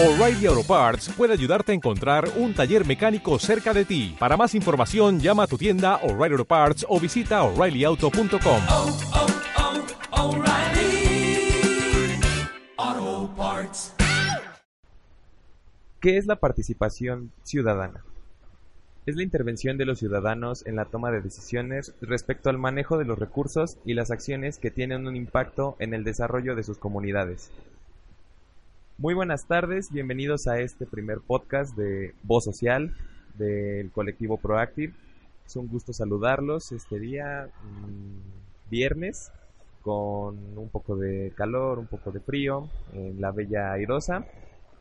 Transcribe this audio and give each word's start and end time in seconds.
O'Reilly 0.00 0.46
Auto 0.46 0.62
Parts 0.62 1.08
puede 1.08 1.32
ayudarte 1.32 1.72
a 1.72 1.74
encontrar 1.74 2.28
un 2.36 2.54
taller 2.54 2.86
mecánico 2.86 3.36
cerca 3.40 3.74
de 3.74 3.84
ti. 3.84 4.14
Para 4.16 4.36
más 4.36 4.54
información, 4.54 5.18
llama 5.18 5.42
a 5.42 5.46
tu 5.48 5.58
tienda 5.58 5.96
O'Reilly 6.04 6.34
Auto 6.34 6.44
Parts 6.44 6.86
o 6.88 7.00
visita 7.00 7.42
oreillyauto.com. 7.42 8.62
oh, 8.70 8.98
oh, 12.78 13.34
Parts. 13.36 13.92
¿Qué 16.00 16.16
es 16.16 16.26
la 16.26 16.36
participación 16.36 17.32
ciudadana? 17.42 18.04
Es 19.04 19.16
la 19.16 19.24
intervención 19.24 19.78
de 19.78 19.84
los 19.84 19.98
ciudadanos 19.98 20.64
en 20.64 20.76
la 20.76 20.84
toma 20.84 21.10
de 21.10 21.22
decisiones 21.22 21.92
respecto 22.00 22.50
al 22.50 22.58
manejo 22.58 22.98
de 22.98 23.04
los 23.04 23.18
recursos 23.18 23.78
y 23.84 23.94
las 23.94 24.12
acciones 24.12 24.58
que 24.58 24.70
tienen 24.70 25.08
un 25.08 25.16
impacto 25.16 25.74
en 25.80 25.92
el 25.92 26.04
desarrollo 26.04 26.54
de 26.54 26.62
sus 26.62 26.78
comunidades. 26.78 27.50
Muy 29.00 29.14
buenas 29.14 29.46
tardes, 29.46 29.92
bienvenidos 29.92 30.48
a 30.48 30.58
este 30.58 30.84
primer 30.84 31.20
podcast 31.20 31.76
de 31.76 32.14
Voz 32.24 32.42
Social 32.42 32.96
del 33.34 33.92
colectivo 33.92 34.38
Proactive. 34.38 34.92
Es 35.46 35.54
un 35.54 35.68
gusto 35.68 35.92
saludarlos 35.92 36.72
este 36.72 36.98
día, 36.98 37.48
mm, 37.62 38.70
viernes, 38.72 39.30
con 39.82 40.36
un 40.58 40.68
poco 40.68 40.96
de 40.96 41.32
calor, 41.36 41.78
un 41.78 41.86
poco 41.86 42.10
de 42.10 42.18
frío, 42.18 42.68
en 42.92 43.20
la 43.20 43.30
Bella 43.30 43.70
Airosa. 43.70 44.26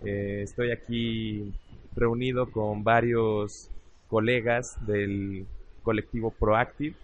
Eh, 0.04 0.42
estoy 0.44 0.72
aquí 0.72 1.54
reunido 1.96 2.52
con 2.52 2.84
varios 2.84 3.70
colegas 4.08 4.84
del 4.88 5.46
colectivo 5.84 6.32
Proactive 6.32 6.96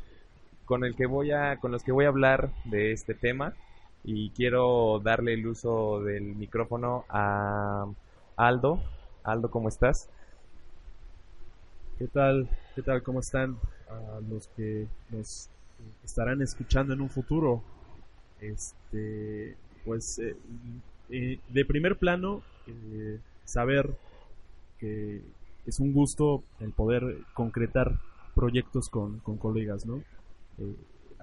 con 0.66 0.84
el 0.84 0.96
que 0.96 1.06
voy 1.06 1.30
a 1.30 1.58
con 1.58 1.72
los 1.72 1.84
que 1.84 1.92
voy 1.92 2.06
a 2.06 2.08
hablar 2.08 2.50
de 2.66 2.92
este 2.92 3.14
tema 3.14 3.54
y 4.04 4.32
quiero 4.32 5.00
darle 5.00 5.34
el 5.34 5.48
uso 5.48 6.02
del 6.02 6.36
micrófono 6.36 7.06
a 7.10 7.86
Aldo. 8.36 8.82
Aldo, 9.24 9.50
¿cómo 9.50 9.70
estás? 9.70 10.10
¿Qué 11.98 12.08
tal? 12.08 12.50
¿Qué 12.76 12.82
tal? 12.82 13.02
¿Cómo 13.04 13.22
están? 13.22 13.58
A 13.90 14.20
los 14.30 14.48
que 14.50 14.88
nos 15.10 15.50
estarán 16.04 16.42
escuchando 16.42 16.94
en 16.94 17.02
un 17.02 17.10
futuro. 17.10 17.64
Este, 18.42 19.56
pues 19.86 20.20
eh, 20.20 20.36
eh, 21.10 21.40
de 21.48 21.66
primer 21.66 21.98
plano, 21.98 22.42
eh, 22.68 23.20
saber 23.46 23.90
que 24.80 25.22
es 25.66 25.80
un 25.80 25.94
gusto 25.94 26.44
el 26.60 26.72
poder 26.72 27.20
concretar 27.34 28.00
proyectos 28.36 28.90
con, 28.90 29.20
con 29.20 29.38
colegas, 29.38 29.86
¿no? 29.86 30.02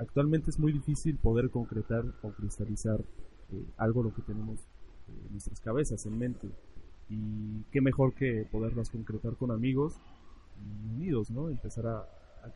Eh, 0.01 0.03
actualmente 0.03 0.51
es 0.51 0.59
muy 0.59 0.73
difícil 0.73 1.17
poder 1.17 1.51
concretar 1.51 2.05
o 2.23 2.31
cristalizar 2.31 3.01
eh, 3.53 3.65
algo 3.77 4.03
lo 4.03 4.15
que 4.15 4.23
tenemos 4.23 4.61
en 5.09 5.33
nuestras 5.33 5.61
cabezas, 5.61 6.05
en 6.07 6.19
mente. 6.19 6.49
Y 7.09 7.63
qué 7.73 7.81
mejor 7.81 8.15
que 8.15 8.47
poderlas 8.51 8.91
concretar 8.91 9.35
con 9.35 9.51
amigos 9.51 9.95
unidos, 10.95 11.31
¿no? 11.31 11.49
Empezar 11.49 11.87
a, 11.87 12.07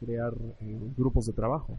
crear 0.01 0.33
eh, 0.61 0.81
grupos 0.97 1.27
de 1.27 1.34
trabajo. 1.34 1.78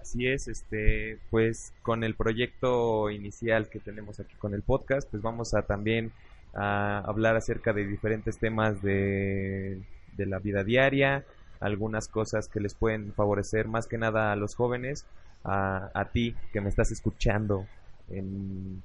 Así 0.00 0.28
es, 0.28 0.46
este, 0.46 1.18
pues 1.28 1.72
con 1.82 2.04
el 2.04 2.14
proyecto 2.14 3.10
inicial 3.10 3.68
que 3.68 3.80
tenemos 3.80 4.20
aquí 4.20 4.36
con 4.36 4.54
el 4.54 4.62
podcast, 4.62 5.10
pues 5.10 5.20
vamos 5.20 5.54
a 5.54 5.62
también 5.62 6.12
a 6.54 7.00
hablar 7.00 7.34
acerca 7.34 7.72
de 7.72 7.84
diferentes 7.84 8.38
temas 8.38 8.80
de, 8.80 9.82
de 10.16 10.26
la 10.26 10.38
vida 10.38 10.62
diaria, 10.62 11.24
algunas 11.60 12.08
cosas 12.08 12.48
que 12.48 12.60
les 12.60 12.74
pueden 12.74 13.12
favorecer 13.12 13.68
más 13.68 13.86
que 13.86 13.98
nada 13.98 14.32
a 14.32 14.36
los 14.36 14.54
jóvenes, 14.54 15.04
a, 15.44 15.90
a 15.94 16.06
ti 16.06 16.34
que 16.52 16.60
me 16.60 16.68
estás 16.68 16.90
escuchando 16.90 17.66
en, 18.10 18.82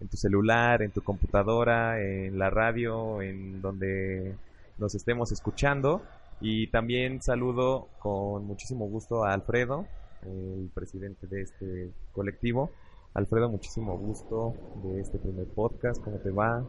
en 0.00 0.08
tu 0.08 0.16
celular, 0.16 0.82
en 0.82 0.90
tu 0.90 1.02
computadora, 1.02 2.00
en 2.00 2.38
la 2.38 2.50
radio, 2.50 3.22
en 3.22 3.60
donde 3.62 4.34
nos 4.78 4.94
estemos 4.94 5.32
escuchando. 5.32 6.02
Y 6.40 6.66
también 6.66 7.22
saludo 7.22 7.88
con 7.98 8.46
muchísimo 8.46 8.86
gusto 8.86 9.24
a 9.24 9.32
Alfredo, 9.32 9.86
el 10.22 10.70
presidente 10.74 11.26
de 11.26 11.42
este 11.42 11.90
colectivo. 12.12 12.70
Alfredo, 13.14 13.48
muchísimo 13.48 13.96
gusto 13.96 14.54
de 14.82 15.00
este 15.00 15.18
primer 15.18 15.46
podcast. 15.46 16.02
¿Cómo 16.02 16.18
te 16.18 16.30
va? 16.30 16.62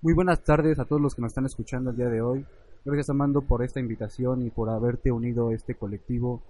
Muy 0.00 0.14
buenas 0.14 0.42
tardes 0.42 0.80
a 0.80 0.84
todos 0.84 1.00
los 1.00 1.14
que 1.14 1.22
nos 1.22 1.30
están 1.30 1.46
escuchando 1.46 1.90
el 1.90 1.96
día 1.96 2.08
de 2.08 2.20
hoy. 2.20 2.44
Gracias 2.84 3.10
Amando 3.10 3.42
por 3.42 3.62
esta 3.62 3.80
invitación 3.80 4.42
y 4.42 4.50
por 4.50 4.68
haberte 4.68 5.12
unido 5.12 5.48
a 5.48 5.54
este 5.54 5.74
colectivo, 5.76 6.42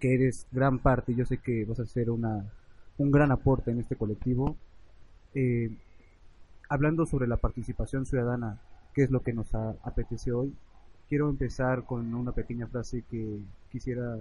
que 0.00 0.14
eres 0.14 0.46
gran 0.50 0.78
parte. 0.80 1.14
Yo 1.14 1.24
sé 1.24 1.38
que 1.38 1.64
vas 1.64 1.78
a 1.78 1.86
ser 1.86 2.10
una, 2.10 2.44
un 2.98 3.10
gran 3.10 3.30
aporte 3.30 3.70
en 3.70 3.78
este 3.78 3.94
colectivo. 3.96 4.56
Eh, 5.34 5.70
hablando 6.68 7.06
sobre 7.06 7.28
la 7.28 7.36
participación 7.36 8.04
ciudadana, 8.04 8.60
que 8.94 9.04
es 9.04 9.10
lo 9.10 9.20
que 9.20 9.32
nos 9.32 9.54
apetece 9.54 10.32
hoy, 10.32 10.52
quiero 11.08 11.28
empezar 11.30 11.84
con 11.84 12.12
una 12.14 12.32
pequeña 12.32 12.66
frase 12.66 13.04
que 13.08 13.38
quisiera 13.70 14.18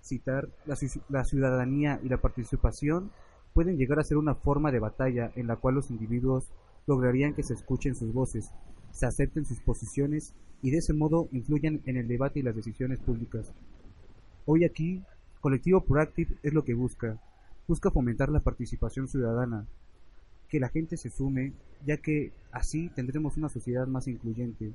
citar. 0.00 0.48
La, 0.66 0.76
ci- 0.76 1.02
la 1.08 1.24
ciudadanía 1.24 1.98
y 2.04 2.08
la 2.08 2.18
participación 2.18 3.10
pueden 3.54 3.76
llegar 3.76 3.98
a 3.98 4.04
ser 4.04 4.18
una 4.18 4.36
forma 4.36 4.70
de 4.70 4.78
batalla 4.78 5.32
en 5.34 5.48
la 5.48 5.56
cual 5.56 5.74
los 5.74 5.90
individuos 5.90 6.52
lograrían 6.86 7.34
que 7.34 7.42
se 7.42 7.54
escuchen 7.54 7.96
sus 7.96 8.12
voces, 8.12 8.52
se 8.92 9.04
acepten 9.06 9.44
sus 9.44 9.58
posiciones 9.60 10.32
y 10.62 10.70
de 10.70 10.78
ese 10.78 10.92
modo 10.92 11.28
influyan 11.32 11.80
en 11.86 11.96
el 11.96 12.08
debate 12.08 12.40
y 12.40 12.42
las 12.42 12.56
decisiones 12.56 12.98
públicas. 12.98 13.52
Hoy 14.46 14.64
aquí, 14.64 15.02
Colectivo 15.40 15.84
Proactive 15.84 16.34
es 16.42 16.52
lo 16.52 16.64
que 16.64 16.74
busca. 16.74 17.18
Busca 17.66 17.90
fomentar 17.90 18.30
la 18.30 18.40
participación 18.40 19.08
ciudadana, 19.08 19.66
que 20.48 20.58
la 20.58 20.68
gente 20.68 20.96
se 20.96 21.10
sume, 21.10 21.52
ya 21.84 21.98
que 21.98 22.32
así 22.50 22.88
tendremos 22.94 23.36
una 23.36 23.48
sociedad 23.48 23.86
más 23.86 24.08
incluyente. 24.08 24.72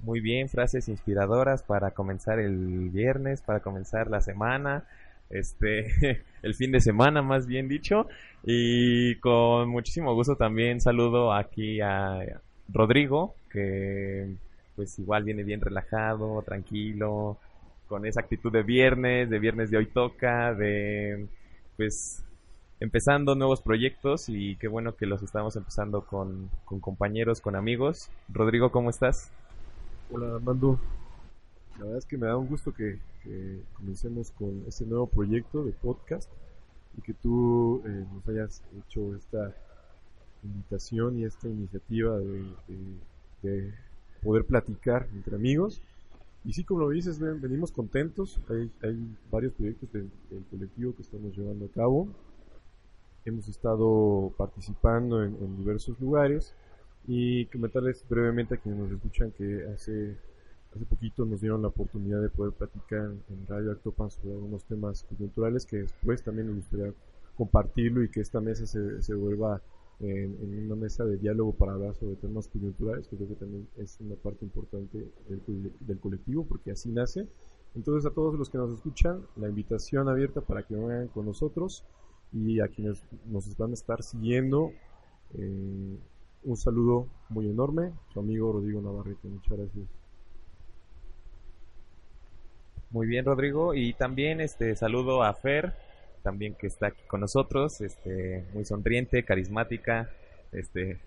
Muy 0.00 0.20
bien, 0.20 0.48
frases 0.48 0.88
inspiradoras 0.88 1.62
para 1.62 1.90
comenzar 1.90 2.38
el 2.38 2.90
viernes, 2.90 3.42
para 3.42 3.60
comenzar 3.60 4.08
la 4.08 4.20
semana, 4.20 4.84
este, 5.30 6.22
el 6.42 6.54
fin 6.54 6.70
de 6.70 6.80
semana 6.80 7.22
más 7.22 7.46
bien 7.46 7.66
dicho. 7.66 8.06
Y 8.44 9.16
con 9.16 9.68
muchísimo 9.70 10.14
gusto 10.14 10.36
también 10.36 10.80
saludo 10.80 11.32
aquí 11.32 11.80
a 11.80 12.40
Rodrigo, 12.68 13.34
que 13.50 14.36
pues 14.78 14.96
igual 15.00 15.24
viene 15.24 15.42
bien 15.42 15.60
relajado, 15.60 16.40
tranquilo, 16.42 17.36
con 17.88 18.06
esa 18.06 18.20
actitud 18.20 18.52
de 18.52 18.62
viernes, 18.62 19.28
de 19.28 19.40
viernes 19.40 19.72
de 19.72 19.76
hoy 19.78 19.86
toca, 19.86 20.54
de 20.54 21.26
pues 21.76 22.22
empezando 22.78 23.34
nuevos 23.34 23.60
proyectos 23.60 24.28
y 24.28 24.54
qué 24.54 24.68
bueno 24.68 24.94
que 24.94 25.06
los 25.06 25.20
estamos 25.24 25.56
empezando 25.56 26.06
con, 26.06 26.48
con 26.64 26.78
compañeros, 26.78 27.40
con 27.40 27.56
amigos. 27.56 28.08
Rodrigo, 28.28 28.70
¿cómo 28.70 28.90
estás? 28.90 29.32
Hola 30.12 30.36
Armando, 30.36 30.78
la 31.76 31.84
verdad 31.84 31.98
es 31.98 32.06
que 32.06 32.16
me 32.16 32.28
da 32.28 32.36
un 32.36 32.46
gusto 32.46 32.72
que, 32.72 33.00
comencemos 33.72 34.30
con 34.30 34.62
este 34.68 34.86
nuevo 34.86 35.08
proyecto 35.08 35.64
de 35.64 35.72
podcast 35.72 36.30
y 36.96 37.02
que 37.02 37.14
tú 37.14 37.82
eh, 37.84 38.06
nos 38.14 38.28
hayas 38.28 38.62
hecho 38.78 39.16
esta 39.16 39.52
invitación 40.44 41.18
y 41.18 41.24
esta 41.24 41.48
iniciativa 41.48 42.16
de 43.42 43.74
poder 44.22 44.44
platicar 44.44 45.08
entre 45.14 45.36
amigos. 45.36 45.80
Y 46.44 46.52
sí, 46.52 46.64
como 46.64 46.80
lo 46.80 46.90
dices, 46.90 47.18
ven- 47.18 47.40
venimos 47.40 47.72
contentos, 47.72 48.40
hay, 48.48 48.70
hay 48.82 49.16
varios 49.30 49.52
proyectos 49.52 49.92
del, 49.92 50.10
colectivo 50.50 50.94
que 50.94 51.02
estamos 51.02 51.36
llevando 51.36 51.66
a 51.66 51.68
cabo. 51.68 52.08
Hemos 53.24 53.48
estado 53.48 54.32
participando 54.36 55.22
en, 55.22 55.36
en 55.40 55.56
diversos 55.58 56.00
lugares 56.00 56.54
y 57.06 57.46
comentarles 57.46 58.04
brevemente 58.08 58.54
a 58.54 58.58
quienes 58.58 58.80
nos 58.80 58.92
escuchan 58.92 59.30
que 59.32 59.66
hace, 59.74 60.16
hace 60.74 60.84
poquito 60.86 61.24
nos 61.26 61.40
dieron 61.40 61.60
la 61.62 61.68
oportunidad 61.68 62.22
de 62.22 62.28
poder 62.30 62.52
platicar 62.54 63.10
en 63.28 63.46
Radio 63.46 63.72
Actopan 63.72 64.10
sobre 64.10 64.32
algunos 64.32 64.64
temas 64.64 65.04
coyunturales 65.04 65.66
que 65.66 65.78
después 65.78 66.22
también 66.22 66.46
nos 66.46 66.56
gustaría 66.56 66.92
compartirlo 67.36 68.02
y 68.02 68.08
que 68.10 68.20
esta 68.20 68.40
mesa 68.40 68.66
se, 68.66 69.02
se 69.02 69.14
vuelva 69.14 69.60
en, 70.00 70.64
una 70.64 70.76
mesa 70.76 71.04
de 71.04 71.18
diálogo 71.18 71.52
para 71.52 71.72
hablar 71.72 71.94
sobre 71.94 72.16
temas 72.16 72.48
coyunturales, 72.48 73.08
que 73.08 73.16
creo 73.16 73.28
que 73.28 73.34
también 73.34 73.68
es 73.76 73.98
una 74.00 74.14
parte 74.16 74.44
importante 74.44 74.98
del, 75.28 75.72
del 75.80 75.98
colectivo 76.00 76.46
porque 76.46 76.70
así 76.70 76.90
nace. 76.90 77.26
Entonces 77.74 78.10
a 78.10 78.14
todos 78.14 78.34
los 78.36 78.48
que 78.50 78.58
nos 78.58 78.72
escuchan, 78.72 79.26
la 79.36 79.48
invitación 79.48 80.08
abierta 80.08 80.40
para 80.40 80.62
que 80.62 80.74
vengan 80.74 81.08
con 81.08 81.26
nosotros 81.26 81.84
y 82.32 82.60
a 82.60 82.68
quienes 82.68 83.04
nos 83.26 83.56
van 83.56 83.70
a 83.70 83.74
estar 83.74 84.02
siguiendo, 84.02 84.72
eh, 85.34 85.98
un 86.44 86.56
saludo 86.56 87.08
muy 87.28 87.48
enorme, 87.48 87.92
su 88.12 88.20
amigo 88.20 88.52
Rodrigo 88.52 88.80
Navarrete, 88.80 89.28
muchas 89.28 89.58
gracias. 89.58 89.86
Muy 92.90 93.06
bien, 93.06 93.26
Rodrigo. 93.26 93.74
Y 93.74 93.92
también 93.92 94.40
este 94.40 94.74
saludo 94.74 95.22
a 95.22 95.34
Fer, 95.34 95.74
también 96.22 96.54
que 96.54 96.66
está 96.66 96.88
aquí 96.88 97.02
con 97.06 97.20
nosotros, 97.20 97.80
este, 97.80 98.44
muy 98.52 98.64
sonriente, 98.64 99.24
carismática, 99.24 100.10
este, 100.52 100.98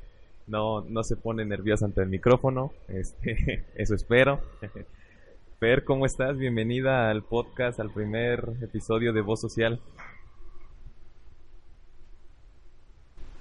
no, 0.47 0.81
no 0.81 1.03
se 1.03 1.15
pone 1.15 1.45
nerviosa 1.45 1.85
ante 1.85 2.01
el 2.01 2.09
micrófono, 2.09 2.71
este, 2.87 3.65
eso 3.75 3.95
espero. 3.95 4.41
Fer, 5.59 5.83
¿cómo 5.83 6.07
estás? 6.07 6.37
Bienvenida 6.37 7.11
al 7.11 7.23
podcast, 7.23 7.79
al 7.79 7.91
primer 7.91 8.53
episodio 8.61 9.13
de 9.13 9.21
Voz 9.21 9.41
Social. 9.41 9.79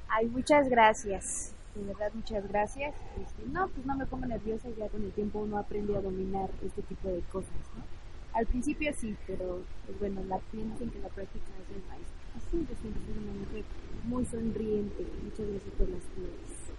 Ay, 0.08 0.26
muchas 0.26 0.69
gracias. 0.69 1.55
De 1.75 1.82
verdad, 1.84 2.11
muchas 2.12 2.46
gracias. 2.49 2.94
Este, 3.23 3.43
no, 3.50 3.69
pues 3.69 3.87
no 3.87 3.96
me 3.96 4.05
pongo 4.05 4.26
nerviosa, 4.26 4.69
ya 4.76 4.88
con 4.88 5.02
el 5.02 5.12
tiempo 5.12 5.38
uno 5.38 5.56
aprende 5.56 5.96
a 5.96 6.02
dominar 6.02 6.50
este 6.62 6.82
tipo 6.82 7.08
de 7.08 7.20
cosas, 7.32 7.55
¿no? 7.75 8.00
Al 8.32 8.46
principio 8.46 8.92
sí, 8.94 9.16
pero 9.26 9.62
pues 9.86 9.98
bueno, 9.98 10.22
la 10.24 10.40
dicen 10.52 10.90
que 10.90 10.98
la 11.00 11.08
práctica 11.08 11.46
es 11.62 11.76
el 11.76 11.82
maestro. 11.88 12.20
Así 12.36 12.66
yo 12.68 12.80
siempre 12.80 13.02
soy 13.06 13.22
una 13.22 13.32
mujer 13.32 13.64
muy 14.04 14.24
sonriente. 14.24 15.06
Muchas 15.22 15.48
gracias 15.48 15.74
por 15.74 15.88
las 15.88 16.02
flores. 16.04 16.70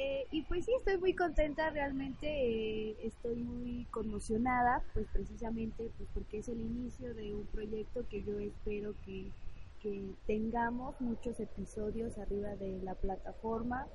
Eh, 0.00 0.26
y 0.30 0.42
pues 0.42 0.64
sí, 0.64 0.72
estoy 0.78 0.96
muy 0.98 1.12
contenta, 1.12 1.70
realmente 1.70 2.28
eh, 2.28 2.96
estoy 3.02 3.34
muy 3.34 3.84
conmocionada, 3.90 4.80
pues 4.94 5.06
precisamente 5.12 5.90
pues 5.96 6.08
porque 6.14 6.38
es 6.38 6.48
el 6.48 6.60
inicio 6.60 7.14
de 7.14 7.34
un 7.34 7.44
proyecto 7.46 8.06
que 8.08 8.22
yo 8.22 8.38
espero 8.38 8.94
que, 9.04 9.32
que 9.82 10.00
tengamos 10.28 11.00
muchos 11.00 11.40
episodios 11.40 12.16
arriba 12.16 12.50
de 12.54 12.78
la 12.84 12.94
plataforma 12.94 13.88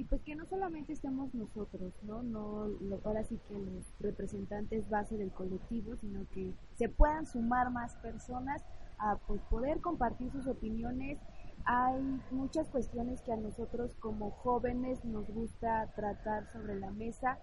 y 0.00 0.04
pues 0.04 0.22
que 0.22 0.34
no 0.34 0.46
solamente 0.46 0.94
estemos 0.94 1.34
nosotros, 1.34 1.92
¿no? 2.04 2.22
no 2.22 2.66
lo, 2.66 2.98
ahora 3.04 3.22
sí 3.22 3.38
que 3.46 3.54
los 3.54 3.84
representantes 4.00 4.88
base 4.88 5.18
del 5.18 5.30
colectivo, 5.30 5.94
sino 5.96 6.26
que 6.32 6.54
se 6.76 6.88
puedan 6.88 7.26
sumar 7.26 7.70
más 7.70 7.96
personas 7.96 8.64
a 8.98 9.16
pues, 9.26 9.42
poder 9.50 9.80
compartir 9.80 10.32
sus 10.32 10.46
opiniones 10.46 11.18
hay 11.66 12.20
muchas 12.30 12.66
cuestiones 12.68 13.20
que 13.20 13.32
a 13.34 13.36
nosotros 13.36 13.94
como 14.00 14.30
jóvenes 14.30 15.04
nos 15.04 15.28
gusta 15.28 15.92
tratar 15.94 16.50
sobre 16.50 16.80
la 16.80 16.90
mesa. 16.90 17.38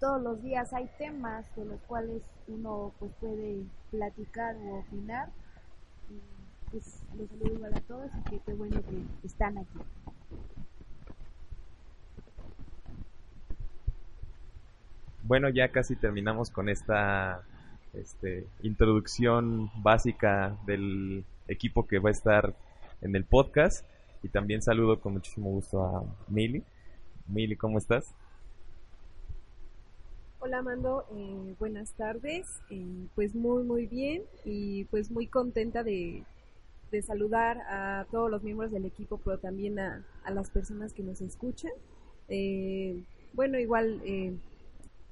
Todos 0.00 0.20
los 0.20 0.42
días 0.42 0.72
hay 0.72 0.90
temas 0.98 1.46
de 1.54 1.64
los 1.64 1.80
cuales 1.82 2.22
uno 2.48 2.92
pues 2.98 3.12
puede 3.20 3.64
platicar 3.92 4.56
o 4.56 4.80
opinar. 4.80 5.30
Pues 6.72 7.04
los 7.16 7.28
saludo 7.28 7.54
igual 7.54 7.74
a 7.74 7.80
todos 7.80 8.10
y 8.18 8.30
que 8.30 8.40
qué 8.40 8.54
bueno 8.54 8.82
que 8.82 9.26
están 9.26 9.58
aquí. 9.58 9.78
Bueno, 15.30 15.48
ya 15.48 15.68
casi 15.68 15.94
terminamos 15.94 16.50
con 16.50 16.68
esta 16.68 17.44
este, 17.92 18.48
introducción 18.64 19.70
básica 19.80 20.58
del 20.66 21.24
equipo 21.46 21.86
que 21.86 22.00
va 22.00 22.08
a 22.08 22.10
estar 22.10 22.56
en 23.00 23.14
el 23.14 23.24
podcast. 23.24 23.86
Y 24.24 24.28
también 24.28 24.60
saludo 24.60 24.98
con 24.98 25.12
muchísimo 25.12 25.50
gusto 25.50 25.84
a 25.84 26.02
Mili. 26.26 26.64
Mili, 27.28 27.54
¿cómo 27.54 27.78
estás? 27.78 28.12
Hola 30.40 30.62
Mando, 30.62 31.06
eh, 31.14 31.54
buenas 31.60 31.92
tardes. 31.92 32.60
Eh, 32.68 33.06
pues 33.14 33.36
muy 33.36 33.62
muy 33.62 33.86
bien 33.86 34.24
y 34.44 34.86
pues 34.86 35.12
muy 35.12 35.28
contenta 35.28 35.84
de, 35.84 36.24
saludar 37.06 37.58
a 37.68 38.04
todos 38.10 38.32
los 38.32 38.42
miembros 38.42 38.72
del 38.72 38.84
equipo, 38.84 39.20
pero 39.24 39.38
también 39.38 39.78
a, 39.78 40.04
a 40.24 40.32
las 40.32 40.50
personas 40.50 40.92
que 40.92 41.04
nos 41.04 41.20
escuchan. 41.20 41.70
Eh, 42.28 43.04
bueno, 43.32 43.60
igual 43.60 44.02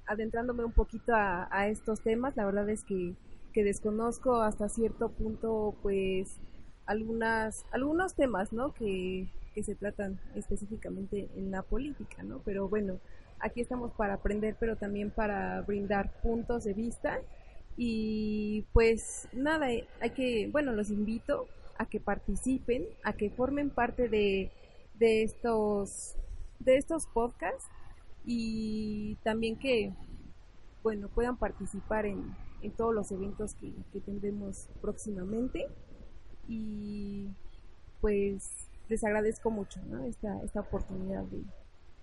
adentrándome 0.08 0.64
un 0.64 0.72
poquito 0.72 1.12
a, 1.14 1.68
estos 1.68 2.00
temas, 2.00 2.36
la 2.36 2.46
verdad 2.46 2.68
es 2.68 2.82
que, 2.82 3.14
que 3.52 3.62
desconozco 3.62 4.40
hasta 4.40 4.68
cierto 4.68 5.10
punto 5.10 5.76
pues 5.82 6.40
algunas, 6.86 7.64
algunos 7.70 8.14
temas, 8.14 8.52
¿no? 8.52 8.72
Que, 8.72 9.28
que 9.54 9.62
se 9.62 9.74
tratan 9.74 10.18
específicamente 10.34 11.28
en 11.36 11.50
la 11.50 11.62
política, 11.62 12.22
¿no? 12.22 12.40
Pero 12.44 12.68
bueno, 12.68 12.98
aquí 13.40 13.60
estamos 13.60 13.92
para 13.92 14.14
aprender, 14.14 14.56
pero 14.58 14.76
también 14.76 15.10
para 15.10 15.60
brindar 15.62 16.10
puntos 16.22 16.64
de 16.64 16.72
vista. 16.72 17.20
Y 17.76 18.66
pues 18.72 19.28
nada, 19.32 19.66
hay 19.66 20.10
que, 20.10 20.48
bueno, 20.50 20.72
los 20.72 20.90
invito 20.90 21.46
a 21.76 21.86
que 21.86 22.00
participen, 22.00 22.86
a 23.04 23.12
que 23.12 23.30
formen 23.30 23.70
parte 23.70 24.08
de, 24.08 24.50
de 24.94 25.22
estos 25.22 26.16
de 26.58 26.76
estos 26.76 27.06
podcasts 27.06 27.68
y 28.30 29.14
también 29.24 29.56
que 29.56 29.94
bueno 30.82 31.08
puedan 31.08 31.38
participar 31.38 32.04
en, 32.04 32.36
en 32.60 32.70
todos 32.72 32.94
los 32.94 33.10
eventos 33.10 33.54
que, 33.54 33.72
que 33.90 34.00
tendremos 34.00 34.68
próximamente 34.82 35.66
y 36.46 37.28
pues 38.02 38.68
les 38.90 39.02
agradezco 39.02 39.50
mucho 39.50 39.80
esta, 40.06 40.42
esta 40.42 40.60
oportunidad 40.60 41.24
de, 41.24 41.42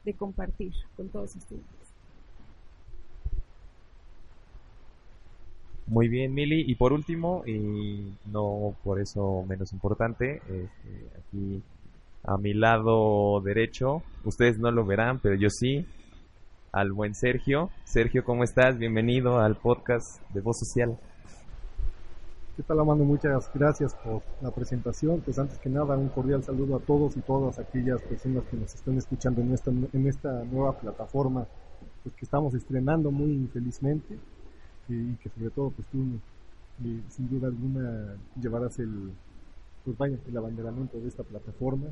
de 0.04 0.14
compartir 0.16 0.74
con 0.98 1.10
todos 1.10 1.36
ustedes. 1.36 1.64
Muy 5.88 6.08
bien, 6.08 6.34
Mili. 6.34 6.64
Y 6.68 6.76
por 6.76 6.94
último, 6.94 7.44
y 7.46 8.18
no 8.32 8.76
por 8.84 9.00
eso 9.00 9.44
menos 9.48 9.72
importante, 9.74 10.38
este, 10.38 11.10
aquí 11.20 11.62
a 12.24 12.38
mi 12.38 12.56
lado 12.56 13.40
derecho, 13.42 14.02
ustedes 14.24 14.58
no 14.58 14.72
lo 14.72 14.84
verán, 14.86 15.20
pero 15.20 15.36
yo 15.36 15.50
sí, 15.52 15.86
al 16.76 16.92
buen 16.92 17.16
Sergio. 17.16 17.70
Sergio, 17.86 18.26
¿cómo 18.26 18.44
estás? 18.44 18.78
Bienvenido 18.78 19.40
al 19.40 19.56
podcast 19.56 20.22
de 20.34 20.42
Voz 20.42 20.60
Social. 20.60 21.00
¿Qué 22.58 22.64
tal, 22.64 22.82
Amando? 22.82 23.06
Muchas 23.06 23.50
gracias 23.54 23.96
por 23.96 24.22
la 24.42 24.52
presentación. 24.52 25.22
Pues 25.22 25.40
antes 25.40 25.58
que 25.58 25.70
nada, 25.70 25.96
un 25.96 26.10
cordial 26.10 26.44
saludo 26.44 26.76
a 26.76 26.80
todos 26.80 27.16
y 27.16 27.22
todas 27.22 27.60
aquellas 27.60 28.02
personas 28.02 28.44
que 28.52 28.58
nos 28.58 28.76
están 28.76 28.98
escuchando 28.98 29.40
en 29.40 29.54
esta, 29.54 29.72
en 29.72 30.08
esta 30.08 30.44
nueva 30.44 30.78
plataforma 30.78 31.48
pues, 32.04 32.14
que 32.14 32.26
estamos 32.26 32.54
estrenando 32.54 33.10
muy 33.10 33.48
felizmente 33.54 34.20
y 34.90 35.14
que 35.16 35.30
sobre 35.30 35.52
todo 35.52 35.70
pues 35.70 35.88
tú 35.88 36.04
eh, 36.84 37.02
sin 37.08 37.30
duda 37.30 37.48
alguna 37.48 38.18
llevarás 38.40 38.78
el 38.80 39.14
pues 39.86 39.98
vaya 39.98 40.18
el 40.28 40.38
abanderamiento 40.38 41.00
de 41.00 41.08
esta 41.08 41.24
plataforma 41.24 41.88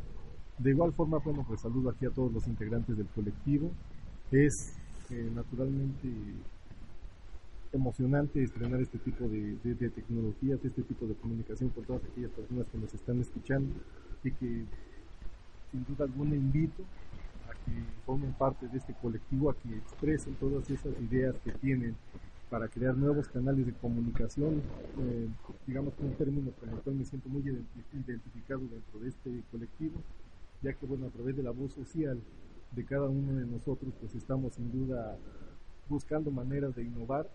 de 0.60 0.70
igual 0.70 0.94
forma 0.94 1.18
bueno 1.18 1.44
pues 1.48 1.62
saludo 1.62 1.90
aquí 1.90 2.06
a 2.06 2.12
todos 2.12 2.32
los 2.32 2.46
integrantes 2.48 2.96
del 2.98 3.08
colectivo 3.08 3.72
es 4.34 4.74
eh, 5.12 5.30
naturalmente 5.36 6.10
emocionante 7.72 8.44
estrenar 8.44 8.82
este 8.82 9.00
tipo 9.00 9.28
de, 9.28 9.58
de, 9.64 9.90
tecnologías, 9.90 10.64
este 10.64 10.84
tipo 10.84 11.08
de 11.08 11.16
comunicación 11.16 11.70
con 11.70 11.84
todas 11.86 12.04
aquellas 12.06 12.32
personas 12.32 12.68
que 12.68 12.78
nos 12.78 12.94
están 12.94 13.20
escuchando 13.20 13.74
y 14.24 14.32
que 14.32 14.66
sin 15.72 15.86
duda 15.88 16.06
alguna 16.06 16.36
invito 16.36 16.84
a 17.50 17.54
que 17.66 17.72
formen 18.06 18.32
parte 18.34 18.68
de 18.68 18.78
este 18.78 18.94
colectivo, 18.94 19.50
a 19.50 19.56
que 19.56 19.76
expresen 19.76 20.36
todas 20.36 20.70
esas 20.70 20.94
ideas 21.02 21.36
que 21.44 21.52
tienen 21.54 21.96
para 22.50 22.68
crear 22.68 22.96
nuevos 22.96 23.28
canales 23.30 23.66
de 23.66 23.74
comunicación, 23.74 24.62
eh, 25.00 25.28
digamos 25.66 25.96
que 25.96 26.04
un 26.04 26.14
término 26.14 26.52
con 26.52 26.70
el 26.70 26.76
cual 26.76 26.96
me 26.96 27.06
siento 27.06 27.28
muy 27.28 27.42
identificado 27.42 28.62
dentro 28.62 29.00
de 29.00 29.10
este 29.10 29.44
colectivo, 29.52 30.00
ya 30.62 30.74
que 30.74 30.86
bueno, 30.86 31.08
a 31.08 31.10
través 31.10 31.36
de 31.36 31.42
la 31.42 31.50
voz 31.50 31.74
social 31.74 32.20
de 32.76 32.86
cada 32.86 33.08
uno 33.08 33.34
de 33.34 33.46
nosotros, 33.46 33.94
pues 34.00 34.16
estamos 34.16 34.54
sin 34.54 34.72
duda 34.72 35.18
buscando 35.90 36.32
maneras 36.32 36.76
de 36.76 36.84
innovar 36.84 37.30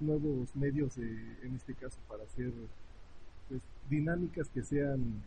nuevos 0.00 0.54
medios, 0.56 0.96
en 0.98 1.54
este 1.54 1.74
caso, 1.74 1.98
para 2.08 2.24
hacer 2.24 2.52
pues, 3.48 3.62
dinámicas 3.88 4.48
que 4.48 4.62
sean 4.62 5.22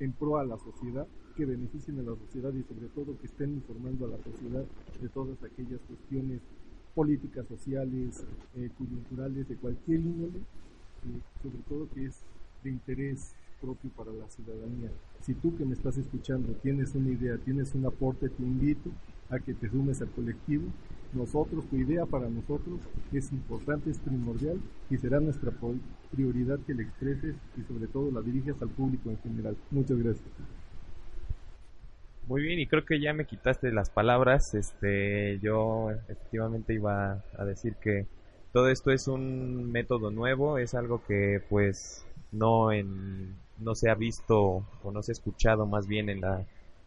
en 0.00 0.12
pro 0.12 0.38
a 0.38 0.44
la 0.44 0.56
sociedad, 0.58 1.06
que 1.36 1.44
beneficien 1.44 1.98
a 1.98 2.02
la 2.02 2.16
sociedad 2.16 2.52
y 2.52 2.62
sobre 2.62 2.88
todo 2.88 3.18
que 3.18 3.26
estén 3.26 3.54
informando 3.54 4.06
a 4.06 4.08
la 4.08 4.18
sociedad 4.18 4.64
de 5.00 5.08
todas 5.08 5.42
aquellas 5.42 5.80
cuestiones 5.88 6.40
políticas, 6.94 7.46
sociales, 7.46 8.24
eh, 8.56 8.70
coyunturales, 8.76 9.48
de 9.48 9.56
cualquier 9.56 10.00
índole, 10.00 10.38
eh, 10.38 11.20
sobre 11.42 11.58
todo 11.68 11.88
que 11.94 12.06
es 12.06 12.20
de 12.62 12.70
interés 12.70 13.34
propio 13.60 13.90
para 13.96 14.12
la 14.12 14.28
ciudadanía. 14.28 14.90
Si 15.20 15.34
tú 15.34 15.56
que 15.56 15.64
me 15.64 15.74
estás 15.74 15.98
escuchando 15.98 16.52
tienes 16.62 16.94
una 16.94 17.10
idea, 17.10 17.36
tienes 17.38 17.74
un 17.74 17.86
aporte, 17.86 18.28
te 18.28 18.42
invito 18.42 18.90
a 19.30 19.38
que 19.38 19.54
te 19.54 19.68
sumes 19.68 20.00
al 20.00 20.10
colectivo 20.10 20.68
nosotros, 21.12 21.64
tu 21.70 21.76
idea 21.76 22.04
para 22.04 22.28
nosotros 22.28 22.80
es 23.12 23.32
importante, 23.32 23.90
es 23.90 23.98
primordial 23.98 24.60
y 24.90 24.98
será 24.98 25.20
nuestra 25.20 25.52
prioridad 26.10 26.58
que 26.66 26.74
la 26.74 26.82
expreses 26.82 27.34
y 27.56 27.62
sobre 27.62 27.86
todo 27.86 28.10
la 28.10 28.20
diriges 28.20 28.60
al 28.60 28.68
público 28.68 29.10
en 29.10 29.18
general. 29.18 29.56
Muchas 29.70 29.98
gracias. 29.98 30.26
Muy 32.26 32.42
bien, 32.42 32.58
y 32.58 32.66
creo 32.66 32.84
que 32.84 33.00
ya 33.00 33.14
me 33.14 33.24
quitaste 33.24 33.72
las 33.72 33.88
palabras. 33.88 34.54
Este, 34.54 35.38
yo 35.38 35.90
efectivamente 35.90 36.74
iba 36.74 37.24
a 37.38 37.44
decir 37.46 37.76
que 37.76 38.06
todo 38.52 38.68
esto 38.68 38.90
es 38.90 39.08
un 39.08 39.72
método 39.72 40.10
nuevo, 40.10 40.58
es 40.58 40.74
algo 40.74 41.02
que 41.06 41.42
pues 41.48 42.06
no 42.32 42.70
en 42.70 43.34
no 43.60 43.74
se 43.74 43.90
ha 43.90 43.94
visto 43.94 44.64
o 44.82 44.90
no 44.92 45.02
se 45.02 45.12
ha 45.12 45.14
escuchado 45.14 45.66
más 45.66 45.86
bien 45.86 46.08
en 46.08 46.20
la 46.20 46.44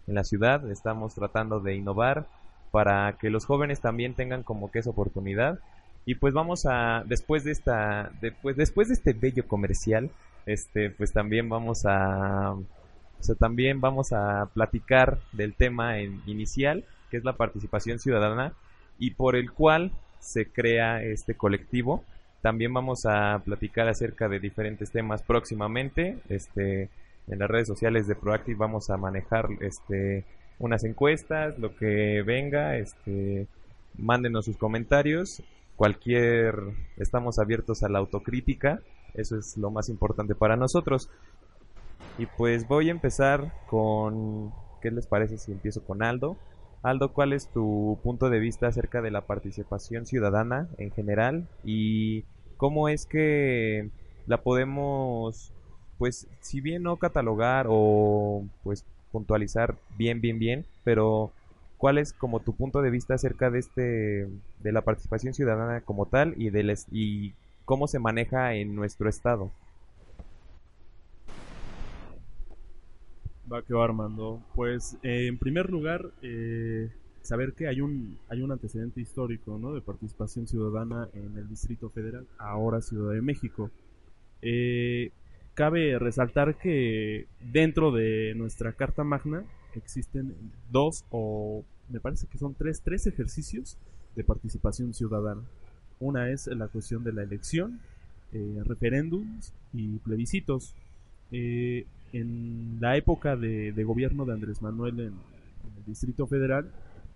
en 0.08 0.16
la 0.16 0.24
ciudad. 0.24 0.70
Estamos 0.70 1.16
tratando 1.16 1.60
de 1.60 1.76
innovar 1.76 2.28
para 2.72 3.18
que 3.20 3.30
los 3.30 3.46
jóvenes 3.46 3.82
también 3.82 4.14
tengan 4.14 4.44
como 4.44 4.72
que 4.72 4.80
esa 4.80 4.92
oportunidad. 4.92 5.60
Y 6.06 6.16
pues 6.16 6.34
vamos 6.34 6.66
a, 6.66 7.04
después 7.06 7.44
de 7.44 7.52
esta, 7.52 8.12
después, 8.22 8.56
después 8.56 8.88
de 8.88 8.96
este 8.96 9.14
bello 9.14 9.48
comercial, 9.48 10.10
este, 10.46 10.90
pues 10.90 11.14
también 11.14 11.48
vamos 11.48 11.86
a, 11.86 12.54
o 12.54 13.24
sea, 13.24 13.36
también 13.36 13.82
vamos 13.82 14.12
a 14.14 14.50
platicar 14.54 15.20
del 15.32 15.54
tema 15.54 16.00
en, 16.00 16.22
inicial, 16.26 16.86
que 17.12 17.18
es 17.18 17.24
la 17.24 17.34
participación 17.34 18.00
ciudadana, 18.00 18.54
y 18.98 19.12
por 19.12 19.36
el 19.36 19.52
cual 19.52 19.92
se 20.20 20.52
crea 20.52 21.04
este 21.04 21.36
colectivo. 21.36 22.04
También 22.42 22.74
vamos 22.74 23.06
a 23.06 23.42
platicar 23.46 23.88
acerca 23.88 24.28
de 24.28 24.40
diferentes 24.40 24.92
temas 24.92 25.22
próximamente, 25.22 26.18
este, 26.30 26.90
en 27.28 27.40
las 27.40 27.50
redes 27.50 27.68
sociales 27.68 28.08
de 28.08 28.16
Proactive 28.16 28.58
vamos 28.58 28.90
a 28.90 28.98
manejar, 28.98 29.48
este, 29.62 30.26
unas 30.60 30.84
encuestas, 30.84 31.58
lo 31.60 31.76
que 31.76 32.24
venga, 32.24 32.78
este, 32.78 33.48
mándenos 33.98 34.46
sus 34.46 34.58
comentarios. 34.58 35.42
Cualquier, 35.76 36.56
estamos 36.98 37.40
abiertos 37.40 37.84
a 37.84 37.90
la 37.90 38.00
autocrítica, 38.00 38.82
eso 39.14 39.38
es 39.38 39.58
lo 39.58 39.72
más 39.72 39.90
importante 39.90 40.36
para 40.36 40.56
nosotros. 40.56 41.10
Y 42.18 42.26
pues 42.26 42.68
voy 42.68 42.90
a 42.90 42.92
empezar 42.92 43.54
con, 43.68 44.52
¿qué 44.82 44.92
les 44.92 45.08
parece 45.08 45.38
si 45.38 45.52
empiezo 45.52 45.84
con 45.84 46.04
Aldo? 46.04 46.38
Aldo, 46.84 47.14
¿cuál 47.14 47.34
es 47.34 47.48
tu 47.52 48.00
punto 48.04 48.30
de 48.30 48.40
vista 48.40 48.68
acerca 48.68 49.02
de 49.02 49.12
la 49.12 49.22
participación 49.28 50.06
ciudadana 50.08 50.68
en 50.78 50.92
general 50.92 51.48
y 51.64 52.24
cómo 52.58 52.90
es 52.90 53.06
que 53.06 53.90
la 54.26 54.42
podemos, 54.42 55.54
pues, 56.00 56.28
si 56.40 56.60
bien 56.62 56.82
no 56.84 56.98
catalogar 56.98 57.68
o 57.70 58.44
pues 58.64 58.84
puntualizar 59.12 59.76
bien, 59.98 60.22
bien, 60.22 60.40
bien, 60.40 60.66
pero 60.84 61.32
¿cuál 61.78 61.98
es 62.00 62.14
como 62.14 62.40
tu 62.40 62.56
punto 62.56 62.82
de 62.82 62.90
vista 62.90 63.14
acerca 63.14 63.52
de 63.52 63.60
este, 63.60 64.28
de 64.60 64.72
la 64.72 64.82
participación 64.82 65.34
ciudadana 65.36 65.82
como 65.82 66.08
tal 66.08 66.34
y 66.38 66.50
del 66.50 66.72
es- 66.72 66.88
y 66.92 67.34
cómo 67.66 67.88
se 67.88 68.00
maneja 68.00 68.56
en 68.56 68.74
nuestro 68.76 69.08
estado? 69.10 69.52
Va 73.52 73.62
que 73.64 73.74
va 73.74 73.84
Armando. 73.84 74.42
Pues 74.56 74.98
eh, 75.04 75.28
en 75.28 75.38
primer 75.38 75.70
lugar, 75.70 76.12
eh, 76.22 76.90
saber 77.22 77.54
que 77.54 77.68
hay 77.68 77.82
un, 77.82 78.18
hay 78.30 78.42
un 78.42 78.52
antecedente 78.52 79.02
histórico 79.02 79.58
¿no? 79.58 79.74
de 79.74 79.82
participación 79.82 80.48
ciudadana 80.48 81.10
en 81.14 81.38
el 81.38 81.50
Distrito 81.50 81.90
Federal, 81.90 82.28
ahora 82.38 82.82
Ciudad 82.82 83.14
de 83.14 83.22
México. 83.22 83.70
Eh, 84.42 85.12
cabe 85.54 86.00
resaltar 86.00 86.58
que 86.58 87.28
dentro 87.40 87.92
de 87.92 88.34
nuestra 88.36 88.74
Carta 88.74 89.04
Magna 89.04 89.44
existen 89.76 90.36
dos 90.70 91.06
o 91.10 91.64
me 91.90 92.00
parece 92.00 92.28
que 92.28 92.38
son 92.38 92.56
tres, 92.56 92.82
tres 92.82 93.06
ejercicios 93.08 93.78
de 94.16 94.24
participación 94.24 94.94
ciudadana. 94.94 95.42
Una 96.00 96.32
es 96.32 96.48
la 96.48 96.68
cuestión 96.68 97.04
de 97.04 97.14
la 97.14 97.24
elección, 97.24 97.80
eh, 98.32 98.62
referéndums 98.64 99.54
y 99.74 100.00
plebiscitos. 100.00 100.74
Eh, 101.32 101.86
en 102.14 102.78
la 102.80 102.98
época 102.98 103.36
de, 103.36 103.72
de 103.72 103.84
gobierno 103.84 104.26
de 104.26 104.34
Andrés 104.34 104.62
Manuel 104.62 105.00
en, 105.00 105.14
el 105.78 105.86
Distrito 105.86 106.28
Federal 106.28 106.72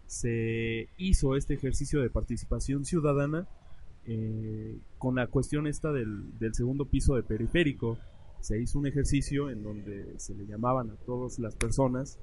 se 0.07 0.87
hizo 0.97 1.35
este 1.35 1.53
ejercicio 1.55 2.01
de 2.01 2.09
participación 2.09 2.85
ciudadana 2.85 3.47
eh, 4.07 4.77
con 4.97 5.15
la 5.15 5.27
cuestión 5.27 5.67
esta 5.67 5.91
del, 5.91 6.37
del 6.39 6.53
segundo 6.53 6.85
piso 6.85 7.15
de 7.15 7.23
periférico. 7.23 7.97
Se 8.39 8.59
hizo 8.59 8.77
un 8.79 8.87
ejercicio 8.87 9.49
en 9.49 9.63
donde 9.63 10.19
se 10.19 10.35
le 10.35 10.45
llamaban 10.45 10.91
a 10.91 10.95
todas 11.05 11.39
las 11.39 11.55
personas 11.55 12.19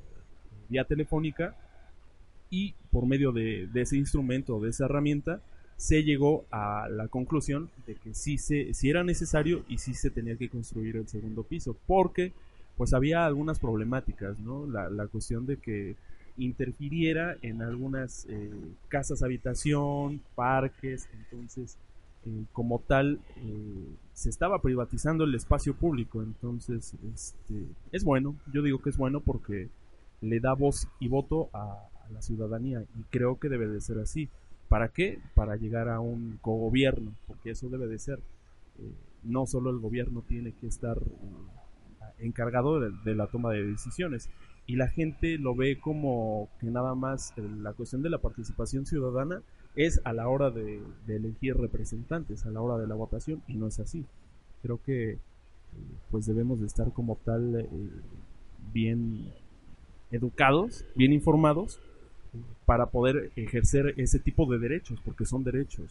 vía 0.69 0.85
telefónica 0.85 1.57
y 2.51 2.75
por 2.91 3.07
medio 3.07 3.33
de, 3.33 3.67
de 3.73 3.81
ese 3.83 3.97
instrumento, 3.97 4.61
de 4.61 4.71
esa 4.71 4.85
herramienta, 4.85 5.41
se 5.77 6.05
llegó 6.05 6.45
a 6.51 6.89
la 6.89 7.09
conclusión 7.09 7.71
de 7.87 7.97
que 7.97 8.15
sí, 8.15 8.39
se, 8.39 8.73
sí 8.75 8.89
era 8.89 9.03
necesario 9.03 9.65
y 9.69 9.79
sí 9.79 9.95
se 9.95 10.11
tenía 10.11 10.37
que 10.37 10.49
construir 10.49 10.97
el 10.97 11.09
segundo 11.09 11.43
piso, 11.43 11.77
porque 11.87 12.33
pues 12.83 12.95
había 12.95 13.25
algunas 13.25 13.61
problemáticas, 13.61 14.41
¿no? 14.41 14.67
La, 14.67 15.07
cuestión 15.07 15.47
de 15.47 15.57
que 15.57 15.95
interfiriera 16.37 17.37
en 17.41 17.63
algunas 17.63 18.27
eh, 18.29 18.51
casas 18.89 19.23
habitación, 19.23 20.21
parques, 20.35 21.09
entonces 21.13 21.79
eh, 22.27 22.43
como 22.53 22.81
tal 22.81 23.21
eh, 23.37 23.87
se 24.15 24.31
estaba 24.31 24.61
privatizando 24.61 25.23
el 25.23 25.33
espacio 25.37 25.75
público, 25.75 26.25
entonces 26.25 26.97
este, 27.15 27.69
es 27.93 28.03
bueno, 28.03 28.35
yo 28.53 28.63
digo 28.63 28.83
que 28.83 28.91
es 28.91 28.97
bueno 28.97 29.21
porque 29.21 29.69
le 30.21 30.41
da 30.41 30.53
voz 30.55 30.89
y 30.99 31.07
voto 31.07 31.51
a, 31.53 31.89
a 32.05 32.11
la 32.13 32.21
ciudadanía 32.21 32.83
y 32.99 33.03
creo 33.11 33.39
que 33.39 33.49
debe 33.49 33.69
de 33.69 33.81
ser 33.81 34.01
así. 34.01 34.29
¿Para 34.69 34.89
qué? 34.89 35.21
Para 35.37 35.55
llegar 35.55 35.89
a 35.89 36.01
un 36.01 36.37
cogobierno, 36.43 37.13
porque 37.29 37.51
eso 37.51 37.69
debe 37.69 37.87
de 37.87 38.01
ser. 38.01 38.19
Eh, 38.81 38.93
no 39.23 39.47
solo 39.47 39.71
el 39.71 39.79
gobierno 39.79 40.25
tiene 40.27 40.51
que 40.51 40.67
estar 40.67 40.99
eh, 40.99 41.62
encargado 42.23 42.81
de, 42.81 43.15
la 43.15 43.27
toma 43.27 43.53
de 43.53 43.65
decisiones. 43.65 44.31
Y 44.67 44.77
la 44.77 44.89
gente 44.89 45.39
lo 45.39 45.55
ve 45.55 45.79
como 45.81 46.49
que 46.61 46.67
nada 46.67 46.95
más 46.95 47.33
eh, 47.37 47.43
la 47.61 47.73
cuestión 47.73 48.03
de 48.03 48.11
la 48.11 48.19
participación 48.19 48.87
ciudadana 48.87 49.43
es 49.75 50.01
a 50.05 50.13
la 50.13 50.29
hora 50.29 50.51
de, 50.51 50.81
elegir 51.09 51.57
representantes, 51.57 52.47
a 52.47 52.51
la 52.51 52.61
hora 52.61 52.79
de 52.79 52.87
la 52.87 52.95
votación, 52.95 53.43
y 53.49 53.57
no 53.57 53.67
es 53.67 53.81
así. 53.81 54.05
Creo 54.63 54.81
que 54.83 55.13
eh, 55.13 55.19
pues 56.11 56.27
debemos 56.27 56.61
de 56.61 56.67
estar 56.67 56.93
como 56.93 57.17
tal 57.25 57.61
eh, 57.61 57.69
bien 58.73 59.33
educados, 60.11 60.85
bien 60.95 61.13
informados, 61.13 61.81
para 62.65 62.87
poder 62.87 63.31
ejercer 63.37 63.95
ese 63.99 64.19
tipo 64.19 64.47
de 64.47 64.59
derechos, 64.59 65.01
porque 65.05 65.25
son 65.25 65.45
derechos. 65.45 65.91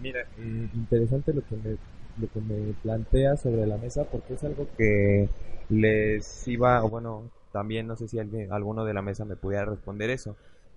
Mira, 0.00 0.26
interesante 0.74 1.32
lo 1.32 1.44
que 1.44 1.56
me 1.56 1.76
lo 2.20 2.28
que 2.30 2.40
me 2.40 2.72
plantea 2.82 3.36
sobre 3.36 3.66
la 3.66 3.76
mesa 3.76 4.04
porque 4.04 4.34
es 4.34 4.44
algo 4.44 4.66
que 4.76 5.28
les 5.68 6.48
iba, 6.48 6.80
bueno, 6.82 7.30
también 7.52 7.86
no 7.86 7.96
sé 7.96 8.08
si 8.08 8.18
alguien, 8.18 8.52
alguno 8.52 8.84
de 8.84 8.94
la 8.94 9.02
mesa 9.02 9.24
me 9.24 9.36
pudiera 9.36 9.64
responder 9.64 10.10
eso. 10.10 10.36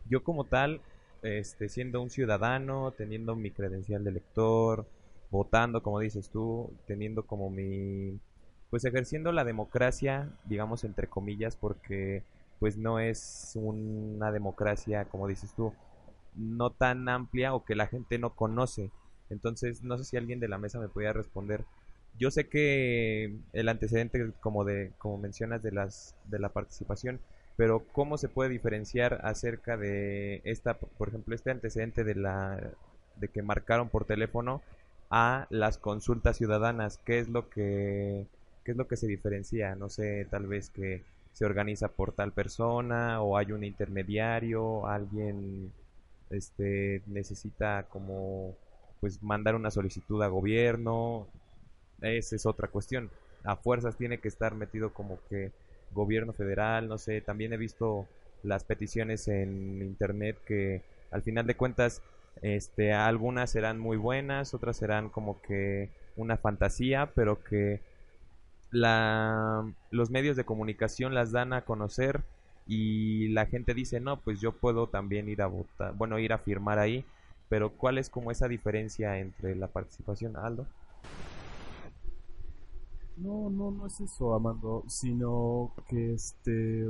Yo 0.09 0.23
como 0.23 0.45
tal, 0.45 0.81
este, 1.21 1.69
siendo 1.69 2.01
un 2.01 2.09
ciudadano, 2.09 2.91
teniendo 2.91 3.35
mi 3.35 3.51
credencial 3.51 4.03
de 4.03 4.11
elector, 4.11 4.85
votando, 5.31 5.81
como 5.83 5.99
dices 5.99 6.29
tú, 6.29 6.71
teniendo 6.87 7.23
como 7.23 7.49
mi, 7.49 8.19
pues 8.69 8.85
ejerciendo 8.85 9.31
la 9.31 9.43
democracia, 9.43 10.29
digamos 10.45 10.83
entre 10.83 11.07
comillas, 11.07 11.55
porque 11.55 12.23
pues 12.59 12.77
no 12.77 12.99
es 12.99 13.53
una 13.55 14.31
democracia, 14.31 15.05
como 15.05 15.27
dices 15.27 15.53
tú, 15.55 15.73
no 16.35 16.69
tan 16.69 17.09
amplia 17.09 17.53
o 17.53 17.65
que 17.65 17.75
la 17.75 17.87
gente 17.87 18.19
no 18.19 18.35
conoce. 18.35 18.91
Entonces, 19.31 19.83
no 19.83 19.97
sé 19.97 20.03
si 20.03 20.17
alguien 20.17 20.39
de 20.39 20.47
la 20.47 20.57
mesa 20.57 20.79
me 20.79 20.89
podía 20.89 21.13
responder. 21.13 21.63
Yo 22.19 22.29
sé 22.29 22.47
que 22.47 23.35
el 23.53 23.69
antecedente, 23.69 24.31
como 24.41 24.65
de, 24.65 24.91
como 24.97 25.17
mencionas, 25.17 25.63
de 25.63 25.71
las, 25.71 26.15
de 26.25 26.39
la 26.39 26.49
participación, 26.49 27.19
pero 27.57 27.85
cómo 27.91 28.17
se 28.17 28.29
puede 28.29 28.49
diferenciar 28.49 29.21
acerca 29.23 29.77
de 29.77 30.41
esta, 30.43 30.75
por 30.75 31.09
ejemplo, 31.09 31.33
este 31.35 31.51
antecedente 31.51 32.03
de 32.03 32.15
la, 32.15 32.59
de 33.15 33.27
que 33.29 33.41
marcaron 33.41 33.89
por 33.89 34.05
teléfono 34.05 34.61
a 35.09 35.47
las 35.49 35.77
consultas 35.77 36.37
ciudadanas. 36.37 36.99
¿Qué 37.05 37.19
es 37.19 37.29
lo 37.29 37.49
que, 37.49 38.25
qué 38.63 38.71
es 38.71 38.77
lo 38.77 38.87
que 38.87 38.97
se 38.97 39.07
diferencia? 39.07 39.75
No 39.75 39.89
sé, 39.89 40.27
tal 40.29 40.47
vez 40.47 40.69
que 40.69 41.03
se 41.33 41.45
organiza 41.45 41.87
por 41.87 42.11
tal 42.11 42.33
persona 42.33 43.21
o 43.21 43.37
hay 43.37 43.51
un 43.51 43.63
intermediario, 43.63 44.87
alguien, 44.87 45.71
este, 46.29 47.01
necesita 47.07 47.87
como 47.89 48.55
pues 49.01 49.21
mandar 49.23 49.55
una 49.55 49.71
solicitud 49.71 50.23
a 50.23 50.27
gobierno, 50.27 51.27
esa 52.01 52.35
es 52.35 52.45
otra 52.45 52.69
cuestión. 52.69 53.09
A 53.43 53.57
fuerzas 53.57 53.97
tiene 53.97 54.19
que 54.19 54.29
estar 54.29 54.55
metido 54.55 54.93
como 54.93 55.19
que 55.29 55.51
gobierno 55.93 56.33
federal, 56.33 56.87
no 56.87 56.97
sé, 56.97 57.21
también 57.21 57.53
he 57.53 57.57
visto 57.57 58.07
las 58.43 58.63
peticiones 58.63 59.27
en 59.27 59.81
internet 59.81 60.37
que 60.45 60.81
al 61.11 61.23
final 61.23 61.45
de 61.47 61.55
cuentas 61.55 62.01
este 62.41 62.93
algunas 62.93 63.51
serán 63.51 63.79
muy 63.79 63.97
buenas, 63.97 64.53
otras 64.53 64.77
serán 64.77 65.09
como 65.09 65.41
que 65.41 65.89
una 66.15 66.37
fantasía, 66.37 67.11
pero 67.13 67.43
que 67.43 67.81
la 68.71 69.65
los 69.91 70.09
medios 70.11 70.37
de 70.37 70.45
comunicación 70.45 71.13
las 71.13 71.31
dan 71.31 71.53
a 71.53 71.63
conocer 71.63 72.21
y 72.67 73.29
la 73.29 73.45
gente 73.47 73.73
dice, 73.73 73.99
"No, 73.99 74.21
pues 74.21 74.39
yo 74.39 74.53
puedo 74.53 74.87
también 74.87 75.27
ir 75.29 75.41
a 75.41 75.47
votar, 75.47 75.93
bueno, 75.95 76.19
ir 76.19 76.33
a 76.33 76.37
firmar 76.39 76.79
ahí." 76.79 77.05
Pero 77.51 77.69
¿cuál 77.69 77.97
es 77.97 78.09
como 78.09 78.31
esa 78.31 78.47
diferencia 78.47 79.19
entre 79.19 79.57
la 79.57 79.67
participación, 79.67 80.37
Aldo? 80.37 80.65
No, 83.17 83.49
no, 83.49 83.71
no 83.71 83.87
es 83.87 83.99
eso, 83.99 84.33
Amando, 84.33 84.85
sino 84.87 85.73
que 85.89 86.13
este 86.13 86.89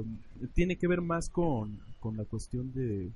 tiene 0.53 0.75
que 0.75 0.87
ver 0.87 1.01
más 1.01 1.29
con, 1.29 1.79
con 1.99 2.15
la 2.15 2.25
cuestión 2.25 2.71
de, 2.73 3.09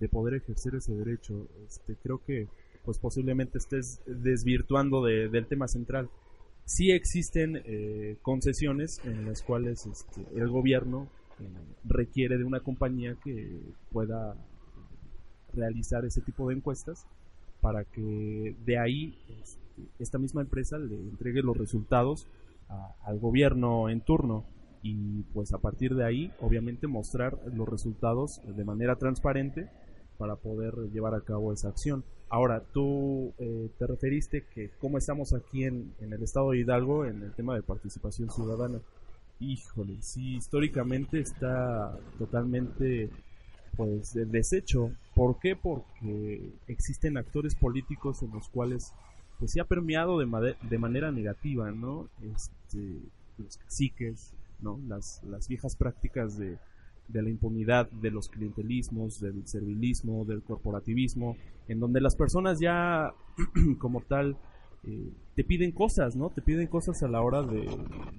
de 0.00 0.08
poder 0.08 0.34
ejercer 0.34 0.74
ese 0.74 0.92
derecho. 0.96 1.46
Este, 1.64 1.94
creo 1.94 2.20
que 2.24 2.48
pues 2.84 2.98
posiblemente 2.98 3.58
estés 3.58 4.00
desvirtuando 4.06 5.04
de, 5.04 5.28
del 5.28 5.46
tema 5.46 5.68
central. 5.68 6.10
Sí 6.64 6.90
existen 6.90 7.62
eh, 7.66 8.16
concesiones 8.20 9.00
en 9.04 9.26
las 9.26 9.42
cuales 9.42 9.86
este, 9.86 10.26
el 10.34 10.48
gobierno 10.48 11.06
eh, 11.38 11.44
requiere 11.84 12.36
de 12.36 12.42
una 12.42 12.58
compañía 12.58 13.16
que 13.22 13.60
pueda 13.92 14.34
realizar 15.54 16.04
ese 16.04 16.20
tipo 16.20 16.48
de 16.48 16.56
encuestas 16.56 17.06
para 17.60 17.84
que 17.84 18.56
de 18.64 18.78
ahí 18.78 19.18
este, 19.40 19.60
esta 19.98 20.18
misma 20.18 20.42
empresa 20.42 20.78
le 20.78 20.96
entregue 20.96 21.42
los 21.42 21.56
resultados 21.56 22.26
a, 22.68 22.94
al 23.04 23.18
gobierno 23.18 23.88
en 23.88 24.00
turno 24.00 24.44
y 24.82 25.22
pues 25.32 25.52
a 25.54 25.58
partir 25.58 25.94
de 25.94 26.04
ahí 26.04 26.32
obviamente 26.40 26.86
mostrar 26.86 27.38
los 27.54 27.68
resultados 27.68 28.42
de 28.44 28.64
manera 28.64 28.96
transparente 28.96 29.70
para 30.18 30.36
poder 30.36 30.74
llevar 30.92 31.14
a 31.14 31.22
cabo 31.22 31.52
esa 31.52 31.68
acción. 31.68 32.04
Ahora, 32.28 32.62
tú 32.72 33.32
eh, 33.38 33.70
te 33.78 33.86
referiste 33.86 34.44
que 34.46 34.70
cómo 34.80 34.98
estamos 34.98 35.32
aquí 35.32 35.64
en, 35.64 35.94
en, 36.00 36.12
el 36.12 36.22
estado 36.22 36.50
de 36.50 36.58
Hidalgo 36.58 37.04
en 37.04 37.22
el 37.22 37.32
tema 37.32 37.54
de 37.54 37.62
participación 37.62 38.30
ciudadana. 38.30 38.80
Híjole, 39.40 40.00
sí, 40.00 40.36
históricamente 40.36 41.20
está 41.20 41.98
totalmente 42.18 43.10
pues 43.76 44.14
de- 44.14 44.26
deshecho. 44.26 44.90
¿Por 45.14 45.38
qué? 45.38 45.56
Porque 45.56 46.52
existen 46.66 47.16
actores 47.16 47.54
políticos 47.54 48.22
en 48.22 48.30
los 48.32 48.48
cuales 48.48 48.92
pues 49.38 49.52
se 49.52 49.60
ha 49.60 49.64
permeado 49.64 50.18
de, 50.18 50.56
de 50.62 50.78
manera 50.78 51.10
negativa, 51.10 51.70
¿no? 51.70 52.08
Este, 52.22 53.00
los 53.38 53.56
caciques, 53.58 54.32
¿no? 54.60 54.78
Las, 54.88 55.22
las 55.24 55.48
viejas 55.48 55.76
prácticas 55.76 56.38
de, 56.38 56.56
de 57.08 57.22
la 57.22 57.30
impunidad, 57.30 57.90
de 57.90 58.10
los 58.10 58.28
clientelismos, 58.28 59.20
del 59.20 59.46
servilismo, 59.46 60.24
del 60.24 60.42
corporativismo, 60.42 61.36
en 61.68 61.80
donde 61.80 62.00
las 62.00 62.16
personas 62.16 62.60
ya 62.60 63.12
como 63.78 64.00
tal 64.02 64.36
eh, 64.84 65.10
te 65.34 65.44
piden 65.44 65.72
cosas, 65.72 66.14
¿no? 66.16 66.30
Te 66.30 66.42
piden 66.42 66.68
cosas 66.68 67.02
a 67.02 67.08
la 67.08 67.20
hora 67.20 67.42
de, 67.42 67.66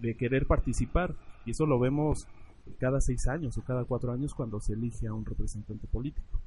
de 0.01 0.15
querer 0.15 0.45
participar. 0.47 1.15
Y 1.45 1.51
eso 1.51 1.65
lo 1.65 1.79
vemos 1.79 2.27
cada 2.79 3.01
seis 3.01 3.27
años 3.27 3.57
o 3.57 3.63
cada 3.63 3.85
cuatro 3.85 4.11
años 4.11 4.33
cuando 4.33 4.59
se 4.59 4.73
elige 4.73 5.07
a 5.07 5.13
un 5.13 5.25
representante 5.25 5.87
político. 5.87 6.39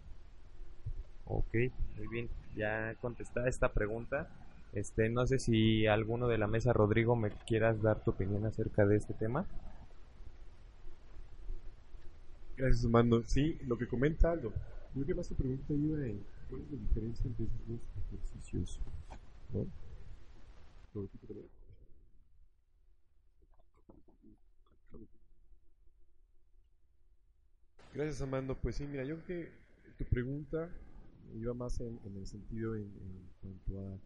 Ok, 1.27 1.55
muy 1.97 2.09
bien. 2.11 2.29
Ya 2.57 2.95
contestada 3.01 3.49
esta 3.49 3.73
pregunta. 3.73 4.29
Este, 4.73 5.09
no 5.09 5.27
sé 5.27 5.39
si 5.39 5.87
alguno 5.87 6.29
de 6.29 6.39
la 6.39 6.47
mesa, 6.47 6.73
Rodrigo, 6.73 7.17
me 7.17 7.31
quieras 7.31 7.81
dar 7.83 8.03
tu 8.03 8.11
opinión 8.11 8.45
acerca 8.47 8.87
de 8.87 8.97
este 8.97 9.15
tema. 9.15 9.47
Gracias, 12.57 12.85
Armando. 12.85 13.23
Sí, 13.27 13.59
lo 13.67 13.79
que 13.79 13.87
comenta 13.87 14.33
Aldo. 14.33 14.51
Yo 14.51 15.05
creo 15.05 15.07
que 15.07 15.15
más 15.15 15.29
tu 15.29 15.35
pregunta 15.35 15.73
iba 15.73 16.07
en 16.07 16.21
cuál 16.49 16.63
es 16.63 16.71
la 16.73 16.79
diferencia 16.79 17.27
entre 17.27 17.45
esos 17.45 17.69
dos 17.69 17.81
ejercicios. 18.09 18.81
¿no? 19.53 19.67
Lo 20.95 21.03
repito 21.03 21.58
Gracias, 27.95 28.21
Armando. 28.21 28.57
Pues 28.57 28.77
sí, 28.77 28.87
mira, 28.87 29.05
yo 29.05 29.17
creo 29.23 29.27
que 29.27 29.53
tu 29.97 30.05
pregunta 30.05 30.69
iba 31.35 31.55
más 31.55 31.81
en, 31.81 31.99
el 32.17 32.27
sentido 32.27 32.77
en, 32.77 32.91
cuanto 33.41 33.81
a 33.81 33.99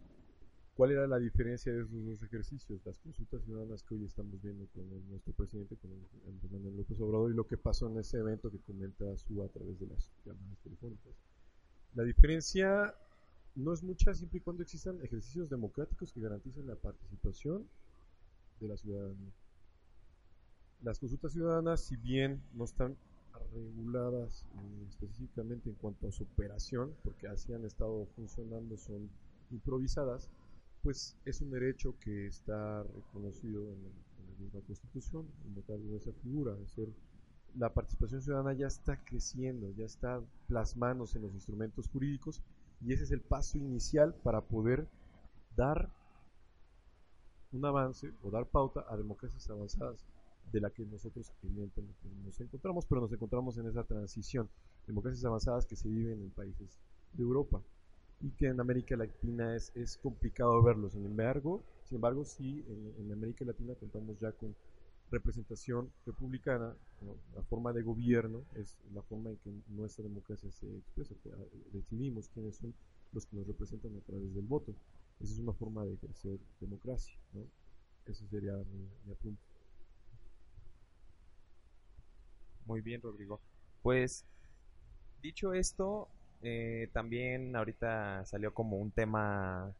cuál 0.75 0.93
era 0.93 1.07
la 1.07 1.19
diferencia 1.19 1.73
de 1.73 1.83
esos 1.83 2.05
dos 2.05 2.23
ejercicios, 2.23 2.81
las 2.85 2.99
consultas 2.99 3.43
ciudadanas 3.43 3.83
que 3.83 3.95
hoy 3.95 4.05
estamos 4.05 4.41
viendo 4.41 4.67
con 4.69 4.89
nuestro 5.11 5.33
presidente, 5.35 5.77
con 5.77 5.91
Andrés 6.27 6.51
Manuel 6.51 6.77
López 6.77 7.01
Obrador, 7.01 7.31
y 7.31 7.35
lo 7.35 7.47
que 7.47 7.59
pasó 7.59 7.89
en 7.89 7.99
ese 7.99 8.19
evento 8.19 8.51
que 8.51 8.59
comenta 8.61 9.17
su 9.17 9.43
a 9.43 9.49
través 9.49 9.79
de 9.79 9.87
las 9.87 10.11
llamadas 10.25 10.59
telefónicas. 10.63 11.13
La 11.95 12.05
diferencia 12.05 12.95
no 13.55 13.73
es 13.73 13.83
mucha 13.83 14.15
siempre 14.15 14.39
y 14.39 14.41
cuando 14.41 14.63
existan 14.63 14.99
ejercicios 15.03 15.51
democráticos 15.51 16.13
que 16.13 16.21
garanticen 16.21 16.67
la 16.67 16.77
participación 16.77 17.69
de 18.61 18.69
la 18.69 18.77
ciudadanía. 18.77 19.33
Las 20.83 20.99
consultas 20.99 21.33
ciudadanas, 21.33 21.85
si 21.85 21.97
bien 21.97 22.43
no 22.55 22.65
están 22.65 22.97
reguladas 23.53 24.45
eh, 24.55 24.87
específicamente 24.89 25.69
en 25.71 25.77
cuanto 25.77 26.09
a 26.09 26.13
su 26.13 26.25
operación, 26.25 26.93
porque 27.05 27.29
así 27.29 27.53
han 27.53 27.65
estado 27.65 28.07
funcionando, 28.17 28.77
son 28.77 29.09
improvisadas, 29.51 30.29
pues 30.83 31.17
es 31.25 31.41
un 31.41 31.51
derecho 31.51 31.95
que 32.01 32.27
está 32.27 32.83
reconocido 32.83 33.63
en, 33.73 33.83
la- 33.85 33.91
misma 34.41 34.61
Constitución, 34.67 35.27
en 35.69 35.95
esa 35.95 36.11
figura, 36.23 36.53
es 36.55 36.61
decir, 36.61 36.93
la 37.57 37.73
participación 37.73 38.23
ciudadana 38.23 38.55
ya 38.55 38.67
está 38.67 38.97
creciendo, 39.05 39.71
ya 39.77 39.85
está 39.85 40.21
plasmándose 40.49 41.19
en 41.19 41.25
los 41.25 41.35
instrumentos 41.35 41.89
jurídicos 41.89 42.41
y 42.81 42.93
ese 42.93 43.05
es 43.05 43.13
el 43.13 43.21
paso 43.21 43.59
inicial 43.59 44.15
para 44.25 44.41
poder 44.41 44.87
dar 45.57 45.89
un 47.53 47.65
avance 47.65 48.13
o 48.23 48.31
dar 48.31 48.47
pauta 48.47 48.85
a 48.89 48.97
democracias 48.97 49.49
avanzadas 49.51 50.05
de 50.53 50.61
la 50.61 50.71
que 50.71 50.85
nosotros 50.85 51.33
evidentemente 51.43 52.09
nos 52.25 52.39
encontramos, 52.41 52.87
pero 52.87 53.01
nos 53.01 53.13
encontramos 53.13 53.57
en 53.59 53.67
esa 53.67 53.85
transición, 53.85 54.49
democracias 54.87 55.25
avanzadas 55.25 55.67
que 55.67 55.77
se 55.77 55.89
viven 55.89 56.21
en 56.21 56.31
países 56.31 56.79
de 57.15 57.23
Europa 57.23 57.63
y 58.21 58.31
que 58.31 58.47
en 58.47 58.61
América 58.61 58.97
Latina 58.97 59.57
es, 59.57 59.73
es 59.75 59.97
complicado 59.97 60.63
verlo. 60.63 60.91
Sin 60.91 61.05
embargo, 61.05 61.63
sin 61.85 61.97
embargo 61.97 62.25
sí, 62.25 62.65
en, 62.99 63.11
América 63.13 63.45
Latina 63.45 63.75
contamos 63.75 64.19
ya 64.21 64.33
con 64.33 64.55
representación 65.11 65.91
republicana, 66.07 66.75
la 67.35 67.43
forma 67.43 67.73
de 67.73 67.83
gobierno 67.83 68.45
es 68.55 68.79
la 68.95 69.03
forma 69.03 69.31
en 69.31 69.37
que 69.39 69.51
nuestra 69.69 70.05
democracia 70.05 70.51
se 70.51 70.67
expresa, 70.77 71.15
que, 71.23 71.31
decidimos 71.73 72.29
quiénes 72.29 72.57
son 72.57 72.73
los 73.13 73.27
que 73.27 73.37
nos 73.37 73.47
representan 73.47 73.95
a 73.97 74.01
través 74.01 74.35
del 74.35 74.47
voto. 74.47 74.75
Esa 75.21 75.35
es 75.35 75.39
una 75.39 75.53
forma 75.53 75.85
de 75.85 75.95
ejercer 75.95 76.39
democracia. 76.61 77.15
¿no? 77.35 77.47
Ese 78.07 78.27
sería 78.27 78.57
mi, 78.57 78.89
mi. 79.05 79.37
Muy 82.67 82.81
bien, 82.81 83.01
Rodrigo. 83.03 83.41
Pues, 83.83 84.25
dicho 85.23 85.55
esto, 85.55 86.09
eh, 86.43 86.89
también 86.93 87.55
ahorita 87.57 88.25
salió 88.27 88.55
como 88.55 88.79
un 88.79 88.91
tema, 88.93 89.73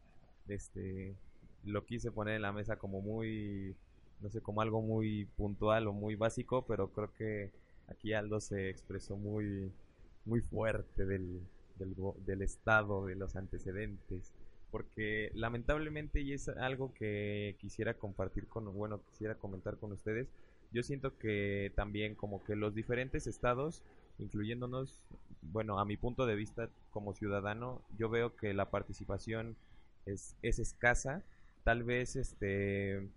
este, 0.47 1.15
lo 1.63 1.85
quise 1.85 2.11
poner 2.11 2.35
en 2.35 2.41
la 2.43 2.51
mesa 2.53 2.77
como 2.77 3.01
muy, 3.01 3.75
no 4.21 4.29
sé, 4.29 4.41
como 4.41 4.61
algo 4.61 4.81
muy 4.81 5.25
puntual 5.37 5.87
o 5.87 5.93
muy 5.93 6.15
básico, 6.15 6.65
pero 6.65 6.89
creo 6.91 7.13
que 7.13 7.51
aquí 7.87 8.13
Aldo 8.13 8.39
se 8.39 8.69
expresó 8.69 9.17
muy, 9.17 9.71
muy 10.25 10.41
fuerte 10.41 11.05
del, 11.05 11.41
del, 11.77 11.95
del 12.25 12.41
estado, 12.41 13.05
de 13.05 13.15
los 13.15 13.35
antecedentes, 13.35 14.33
porque 14.71 15.31
lamentablemente, 15.35 16.21
y 16.21 16.33
es 16.33 16.47
algo 16.49 16.93
que 16.93 17.55
quisiera 17.59 17.93
compartir 17.95 18.47
con, 18.47 18.73
bueno, 18.73 19.01
quisiera 19.11 19.35
comentar 19.35 19.77
con 19.77 19.91
ustedes, 19.93 20.27
yo 20.73 20.83
siento 20.83 21.17
que 21.17 21.71
también 21.75 22.15
como 22.15 22.43
que 22.43 22.55
los 22.55 22.73
diferentes 22.73 23.27
estados, 23.27 23.83
incluyéndonos, 24.17 25.05
bueno, 25.41 25.79
a 25.79 25.85
mi 25.85 25.97
punto 25.97 26.25
de 26.25 26.35
vista 26.35 26.69
como 26.91 27.13
ciudadano, 27.13 27.81
yo 27.97 28.09
veo 28.09 28.35
que 28.35 28.53
la 28.53 28.69
participación 28.71 29.55
es, 30.05 30.35
es 30.41 30.59
escasa. 30.59 31.23
Tal 31.63 31.83
vez 31.83 32.15
este 32.15 33.07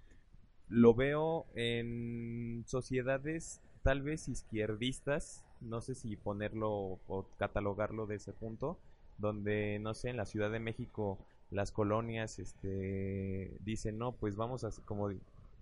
lo 0.69 0.95
veo 0.95 1.47
en 1.55 2.65
sociedades 2.67 3.61
tal 3.83 4.03
vez 4.03 4.29
izquierdistas, 4.29 5.45
no 5.61 5.81
sé 5.81 5.95
si 5.95 6.17
ponerlo 6.17 6.99
o 7.07 7.25
catalogarlo 7.39 8.07
de 8.07 8.17
ese 8.17 8.33
punto, 8.33 8.79
donde 9.19 9.79
no 9.79 9.95
sé, 9.95 10.11
en 10.11 10.17
la 10.17 10.27
Ciudad 10.27 10.51
de 10.51 10.59
México 10.59 11.19
las 11.51 11.71
colonias 11.71 12.41
este 12.41 13.57
dicen, 13.61 13.97
"No, 13.99 14.13
pues 14.13 14.35
vamos 14.37 14.65
a 14.65 14.71
como 14.85 15.11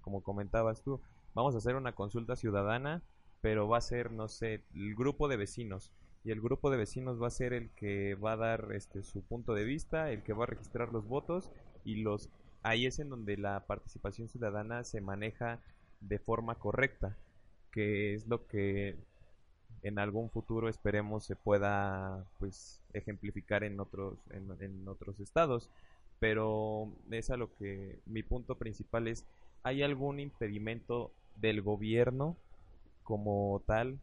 como 0.00 0.22
comentabas 0.22 0.82
tú, 0.82 1.00
vamos 1.34 1.54
a 1.54 1.58
hacer 1.58 1.76
una 1.76 1.94
consulta 1.94 2.36
ciudadana, 2.36 3.02
pero 3.40 3.68
va 3.68 3.78
a 3.78 3.82
ser, 3.82 4.10
no 4.10 4.28
sé, 4.28 4.62
el 4.74 4.94
grupo 4.94 5.28
de 5.28 5.36
vecinos. 5.36 5.92
Y 6.24 6.30
el 6.30 6.40
grupo 6.40 6.70
de 6.70 6.78
vecinos 6.78 7.22
va 7.22 7.26
a 7.26 7.30
ser 7.30 7.52
el 7.52 7.70
que 7.70 8.14
va 8.14 8.32
a 8.32 8.36
dar 8.36 8.68
este 8.72 9.02
su 9.02 9.22
punto 9.22 9.52
de 9.54 9.64
vista, 9.64 10.10
el 10.10 10.22
que 10.22 10.32
va 10.32 10.44
a 10.44 10.46
registrar 10.46 10.90
los 10.92 11.06
votos 11.06 11.50
y 11.84 11.96
los 11.96 12.30
ahí 12.62 12.86
es 12.86 12.98
en 12.98 13.10
donde 13.10 13.36
la 13.36 13.66
participación 13.66 14.28
ciudadana 14.28 14.84
se 14.84 15.02
maneja 15.02 15.60
de 16.00 16.18
forma 16.18 16.54
correcta, 16.54 17.18
que 17.70 18.14
es 18.14 18.26
lo 18.26 18.46
que 18.46 18.96
en 19.82 19.98
algún 19.98 20.30
futuro 20.30 20.70
esperemos 20.70 21.24
se 21.26 21.36
pueda 21.36 22.26
pues 22.38 22.80
ejemplificar 22.94 23.64
en 23.64 23.78
otros 23.80 24.18
en, 24.30 24.50
en 24.60 24.88
otros 24.88 25.20
estados 25.20 25.70
pero 26.18 26.90
es 27.10 27.28
a 27.30 27.36
lo 27.36 27.54
que 27.54 28.00
mi 28.06 28.22
punto 28.22 28.56
principal 28.56 29.08
es 29.08 29.26
hay 29.62 29.82
algún 29.82 30.20
impedimento 30.20 31.12
del 31.36 31.62
gobierno 31.62 32.36
como 33.02 33.62
tal 33.66 33.98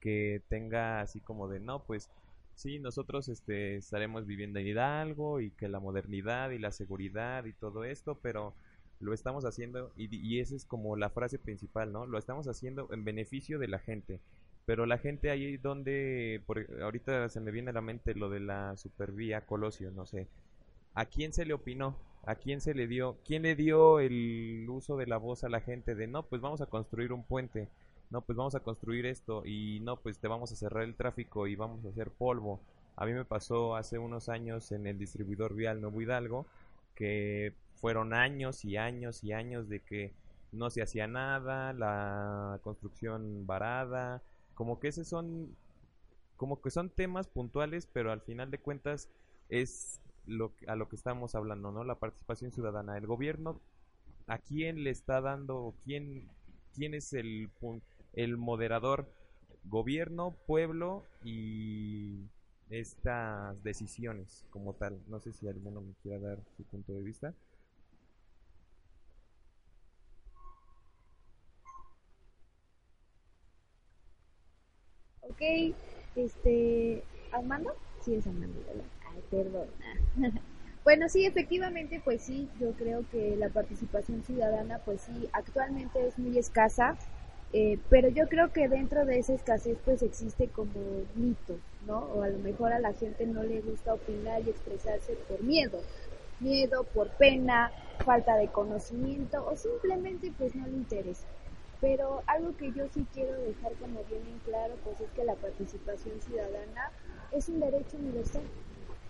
que 0.00 0.42
tenga 0.48 1.00
así 1.00 1.20
como 1.20 1.48
de 1.48 1.60
no 1.60 1.84
pues 1.84 2.10
sí 2.54 2.78
nosotros 2.78 3.28
este 3.28 3.76
estaremos 3.76 4.26
viviendo 4.26 4.58
en 4.58 4.66
Hidalgo 4.66 5.40
y 5.40 5.50
que 5.50 5.68
la 5.68 5.80
modernidad 5.80 6.50
y 6.50 6.58
la 6.58 6.72
seguridad 6.72 7.44
y 7.46 7.52
todo 7.52 7.84
esto 7.84 8.18
pero 8.22 8.54
lo 9.00 9.12
estamos 9.12 9.44
haciendo 9.44 9.92
y, 9.96 10.14
y 10.14 10.40
esa 10.40 10.54
es 10.56 10.64
como 10.64 10.96
la 10.96 11.10
frase 11.10 11.38
principal 11.38 11.92
no 11.92 12.06
lo 12.06 12.18
estamos 12.18 12.46
haciendo 12.48 12.88
en 12.92 13.04
beneficio 13.04 13.58
de 13.58 13.68
la 13.68 13.78
gente 13.78 14.20
pero 14.66 14.86
la 14.86 14.98
gente 14.98 15.30
ahí 15.30 15.56
donde 15.56 16.42
por, 16.46 16.66
ahorita 16.82 17.28
se 17.28 17.40
me 17.40 17.50
viene 17.50 17.70
a 17.70 17.74
la 17.74 17.80
mente 17.80 18.14
lo 18.14 18.30
de 18.30 18.40
la 18.40 18.76
supervía 18.76 19.42
Colosio 19.42 19.90
no 19.90 20.06
sé. 20.06 20.28
¿A 20.94 21.06
quién 21.06 21.32
se 21.32 21.44
le 21.44 21.54
opinó? 21.54 21.96
¿A 22.26 22.36
quién 22.36 22.60
se 22.60 22.74
le 22.74 22.86
dio? 22.86 23.18
¿Quién 23.24 23.42
le 23.42 23.54
dio 23.54 24.00
el 24.00 24.66
uso 24.68 24.96
de 24.96 25.06
la 25.06 25.18
voz 25.18 25.44
a 25.44 25.48
la 25.48 25.60
gente 25.60 25.94
de 25.94 26.06
no, 26.06 26.24
pues 26.24 26.40
vamos 26.40 26.60
a 26.60 26.66
construir 26.66 27.12
un 27.12 27.22
puente? 27.22 27.68
No, 28.10 28.22
pues 28.22 28.36
vamos 28.36 28.54
a 28.54 28.60
construir 28.60 29.06
esto 29.06 29.44
y 29.44 29.80
no, 29.80 29.96
pues 29.96 30.18
te 30.18 30.28
vamos 30.28 30.52
a 30.52 30.56
cerrar 30.56 30.84
el 30.84 30.94
tráfico 30.94 31.46
y 31.46 31.56
vamos 31.56 31.84
a 31.84 31.88
hacer 31.88 32.10
polvo. 32.10 32.60
A 32.96 33.06
mí 33.06 33.12
me 33.12 33.24
pasó 33.24 33.76
hace 33.76 33.98
unos 33.98 34.28
años 34.28 34.72
en 34.72 34.86
el 34.86 34.98
distribuidor 34.98 35.54
vial 35.54 35.80
Nuevo 35.80 36.00
Hidalgo 36.00 36.46
que 36.94 37.54
fueron 37.74 38.14
años 38.14 38.64
y 38.64 38.76
años 38.76 39.24
y 39.24 39.32
años 39.32 39.68
de 39.68 39.80
que 39.80 40.12
no 40.52 40.70
se 40.70 40.82
hacía 40.82 41.06
nada, 41.06 41.72
la 41.72 42.60
construcción 42.62 43.46
varada, 43.46 44.22
como 44.54 44.78
que 44.78 44.88
esos 44.88 45.08
son 45.08 45.56
como 46.36 46.60
que 46.60 46.70
son 46.70 46.90
temas 46.90 47.28
puntuales, 47.28 47.86
pero 47.92 48.12
al 48.12 48.20
final 48.20 48.50
de 48.50 48.58
cuentas 48.58 49.08
es 49.48 50.00
lo, 50.26 50.52
a 50.66 50.76
lo 50.76 50.88
que 50.88 50.96
estamos 50.96 51.34
hablando, 51.34 51.72
¿no? 51.72 51.84
La 51.84 51.98
participación 51.98 52.50
ciudadana. 52.52 52.96
El 52.98 53.06
gobierno, 53.06 53.60
¿a 54.26 54.38
quién 54.38 54.84
le 54.84 54.90
está 54.90 55.20
dando, 55.20 55.74
quién, 55.84 56.28
quién 56.74 56.94
es 56.94 57.12
el, 57.12 57.50
el 58.14 58.36
moderador, 58.36 59.08
gobierno, 59.64 60.36
pueblo 60.46 61.04
y 61.24 62.20
estas 62.70 63.62
decisiones 63.62 64.44
como 64.50 64.74
tal. 64.74 65.00
No 65.08 65.20
sé 65.20 65.32
si 65.32 65.48
alguno 65.48 65.80
me 65.80 65.94
quiera 66.02 66.18
dar 66.18 66.38
su 66.56 66.64
punto 66.64 66.92
de 66.92 67.02
vista. 67.02 67.34
Ok, 75.22 75.40
este, 76.16 77.02
Armando, 77.32 77.74
sí 78.00 78.14
es 78.14 78.26
Armando, 78.26 78.60
¿verdad? 78.66 78.84
Ay, 79.14 79.22
perdón. 79.30 79.68
bueno, 80.84 81.08
sí, 81.08 81.26
efectivamente, 81.26 82.00
pues 82.04 82.22
sí, 82.22 82.50
yo 82.58 82.72
creo 82.74 83.06
que 83.08 83.36
la 83.36 83.48
participación 83.50 84.22
ciudadana, 84.24 84.80
pues 84.84 85.02
sí, 85.02 85.28
actualmente 85.32 86.06
es 86.06 86.18
muy 86.18 86.38
escasa, 86.38 86.96
eh, 87.52 87.78
pero 87.88 88.08
yo 88.08 88.28
creo 88.28 88.52
que 88.52 88.68
dentro 88.68 89.04
de 89.04 89.18
esa 89.18 89.34
escasez, 89.34 89.78
pues 89.84 90.02
existe 90.02 90.48
como 90.48 91.06
mitos, 91.14 91.60
¿no? 91.86 91.98
O 92.00 92.22
a 92.22 92.28
lo 92.28 92.38
mejor 92.38 92.72
a 92.72 92.80
la 92.80 92.92
gente 92.94 93.26
no 93.26 93.44
le 93.44 93.60
gusta 93.60 93.94
opinar 93.94 94.42
y 94.42 94.50
expresarse 94.50 95.16
por 95.28 95.42
miedo, 95.42 95.86
miedo, 96.40 96.84
por 96.84 97.10
pena, 97.16 97.72
falta 98.04 98.36
de 98.36 98.50
conocimiento 98.50 99.46
o 99.46 99.56
simplemente 99.56 100.32
pues 100.36 100.54
no 100.56 100.66
le 100.66 100.76
interesa. 100.76 101.28
Pero 101.80 102.22
algo 102.26 102.56
que 102.56 102.72
yo 102.72 102.88
sí 102.88 103.06
quiero 103.12 103.38
dejar 103.40 103.74
como 103.76 104.04
bien 104.04 104.26
en 104.26 104.38
claro, 104.40 104.76
pues 104.84 105.00
es 105.00 105.10
que 105.12 105.24
la 105.24 105.36
participación 105.36 106.20
ciudadana 106.20 106.92
es 107.30 107.48
un 107.48 107.60
derecho 107.60 107.98
universal. 107.98 108.42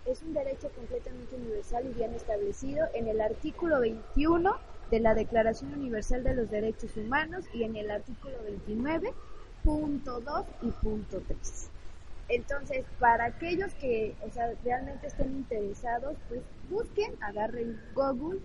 Es 0.07 0.23
un 0.23 0.35
derecho 0.35 0.69
completamente 0.71 1.35
universal 1.37 1.87
y 1.87 1.95
bien 1.95 2.13
establecido 2.13 2.87
en 2.93 3.09
el 3.09 3.23
artículo 3.23 3.81
21 3.81 4.55
de 4.91 5.01
la 5.01 5.15
Declaración 5.15 5.73
Universal 5.73 6.23
de 6.23 6.35
los 6.35 6.51
Derechos 6.51 6.95
Humanos 6.97 7.47
y 7.55 7.63
en 7.65 7.75
el 7.77 7.91
artículo 7.91 8.37
29, 8.45 9.15
punto 9.63 10.21
2 10.21 10.47
y 10.63 10.71
punto 10.73 11.23
3. 11.27 11.71
Entonces, 12.29 12.85
para 12.99 13.25
aquellos 13.25 13.73
que, 13.75 14.15
o 14.23 14.31
sea, 14.31 14.53
realmente 14.63 15.07
estén 15.07 15.33
interesados, 15.33 16.17
pues 16.29 16.43
busquen, 16.69 17.15
agarren 17.21 17.81
Google, 17.95 18.41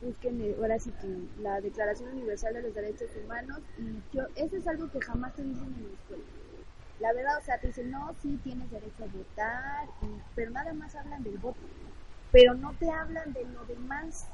busquen 0.00 0.40
eh, 0.40 0.56
ahora 0.58 0.78
sí 0.78 0.90
que 0.92 1.42
la 1.42 1.60
Declaración 1.60 2.10
Universal 2.10 2.54
de 2.54 2.62
los 2.62 2.74
Derechos 2.74 3.10
Humanos 3.22 3.60
y 3.78 4.16
yo, 4.16 4.22
eso 4.34 4.56
es 4.56 4.66
algo 4.66 4.90
que 4.90 5.00
jamás 5.00 5.34
te 5.34 5.42
dicen 5.42 5.64
en 5.64 5.88
la 5.88 5.92
escuela. 5.92 6.41
La 7.02 7.12
verdad, 7.12 7.38
o 7.38 7.44
sea, 7.44 7.58
te 7.58 7.66
dicen, 7.68 7.90
no, 7.90 8.14
sí, 8.22 8.38
tienes 8.44 8.70
derecho 8.70 9.04
a 9.04 9.06
votar, 9.06 9.88
y- 10.02 10.20
pero 10.36 10.50
nada 10.52 10.72
más 10.72 10.94
hablan 10.94 11.22
del 11.24 11.38
voto, 11.38 11.58
pero 12.30 12.54
no 12.54 12.72
te 12.74 12.90
hablan 12.90 13.32
de 13.32 13.44
lo 13.44 13.64
demás, 13.66 14.26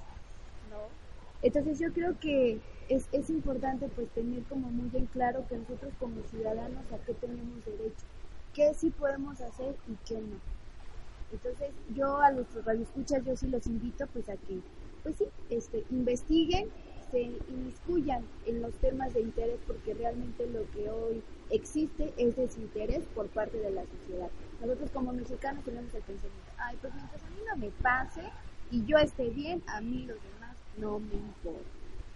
¿no? 0.71 0.89
Entonces 1.43 1.79
yo 1.79 1.93
creo 1.95 2.19
que 2.21 2.61
es, 2.89 3.09
es 3.13 3.31
importante 3.31 3.89
pues 3.89 4.09
tener 4.11 4.43
como 4.45 4.69
muy 4.71 4.91
en 4.95 5.07
claro 5.07 5.47
que 5.49 5.57
nosotros 5.57 5.93
como 5.99 6.23
ciudadanos 6.25 6.85
a 6.93 6.99
qué 7.07 7.15
tenemos 7.15 7.65
derecho, 7.65 8.05
qué 8.55 8.75
sí 8.75 8.91
podemos 8.91 9.41
hacer 9.41 9.77
y 9.89 9.97
qué 10.07 10.17
no. 10.21 10.37
Entonces 11.33 11.71
yo 11.95 12.19
a 12.21 12.31
los 12.33 12.47
radioescuchas 12.65 13.25
yo 13.25 13.37
sí 13.37 13.49
los 13.49 13.67
invito 13.67 14.07
pues 14.09 14.29
a 14.29 14.37
que 14.37 14.61
pues 15.03 15.17
sí, 15.17 15.27
este, 15.51 15.85
investiguen, 15.91 16.69
se 17.11 17.21
inmiscuyan 17.21 18.25
en 18.47 18.63
los 18.63 18.75
temas 18.75 19.15
de 19.15 19.21
interés 19.21 19.59
porque 19.67 19.95
realmente 19.95 20.47
lo 20.47 20.71
que 20.73 20.91
hoy 20.91 21.23
existe 21.51 22.13
es 22.17 22.37
desinterés 22.37 23.05
por 23.15 23.29
parte 23.29 23.59
de 23.59 23.71
la 23.71 23.85
sociedad. 23.87 24.31
Nosotros 24.61 24.91
como 24.91 25.13
mexicanos 25.13 25.65
tenemos 25.65 25.95
el 25.95 26.03
pensamiento, 26.03 26.51
ay, 26.59 26.77
pues 26.81 26.95
mientras 26.95 27.23
a 27.23 27.31
mí 27.31 27.39
no 27.49 27.57
me 27.57 27.71
pase 27.83 28.23
y 28.71 28.85
yo 28.85 28.99
esté 28.99 29.31
bien, 29.31 29.63
a 29.67 29.81
mí 29.81 30.05
los 30.07 30.23
demás 30.23 30.57
no 30.79 30.99
me 30.99 31.15
importa. 31.15 31.71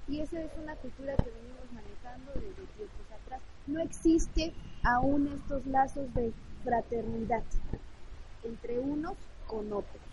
Y 0.09 0.20
eso 0.20 0.37
es 0.37 0.50
una 0.62 0.74
cultura 0.76 1.16
que 1.16 1.31
venimos 1.31 1.72
manejando 1.72 2.33
desde 2.35 2.66
tiempos 2.76 3.12
atrás. 3.22 3.40
No 3.66 3.81
existe 3.81 4.52
aún 4.83 5.28
estos 5.28 5.64
lazos 5.66 6.12
de 6.14 6.33
fraternidad 6.64 7.44
entre 8.44 8.78
unos 8.81 9.16
con 9.46 9.72
otros 9.72 10.12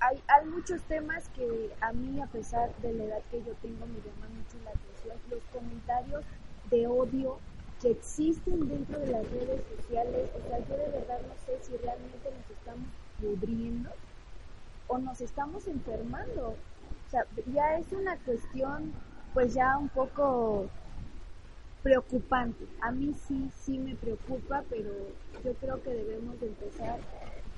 hay, 0.00 0.22
hay 0.28 0.46
muchos 0.46 0.82
temas 0.82 1.28
que 1.30 1.70
a 1.80 1.92
mí, 1.92 2.20
a 2.20 2.26
pesar 2.26 2.74
de 2.76 2.92
la 2.92 3.04
edad 3.04 3.22
que 3.30 3.42
yo 3.42 3.54
tengo, 3.62 3.86
me 3.86 4.00
llaman 4.00 4.36
mucho 4.36 4.56
la 4.64 4.70
atención. 4.70 5.16
Los 5.30 5.42
comentarios 5.52 6.24
de 6.70 6.86
odio 6.86 7.38
que 7.80 7.90
existen 7.90 8.68
dentro 8.68 8.98
de 9.00 9.06
las 9.08 9.28
redes 9.30 9.60
sociales. 9.76 10.30
O 10.36 10.48
sea, 10.48 10.58
yo 10.58 10.76
de 10.76 10.90
verdad 10.90 11.20
no 11.22 11.34
sé 11.46 11.58
si 11.62 11.76
realmente 11.76 12.30
nos 12.30 12.50
estamos 12.50 12.88
pudriendo 13.20 13.90
o 14.86 14.98
nos 14.98 15.20
estamos 15.20 15.66
enfermando. 15.66 16.48
O 16.48 17.10
sea, 17.10 17.24
ya 17.52 17.78
es 17.78 17.90
una 17.92 18.16
cuestión, 18.18 18.92
pues 19.34 19.54
ya 19.54 19.78
un 19.78 19.88
poco 19.88 20.66
preocupante. 21.82 22.66
A 22.80 22.92
mí 22.92 23.14
sí, 23.26 23.50
sí 23.64 23.78
me 23.78 23.96
preocupa, 23.96 24.62
pero 24.68 24.90
yo 25.44 25.54
creo 25.54 25.82
que 25.82 25.90
debemos 25.90 26.38
de 26.40 26.48
empezar 26.48 27.00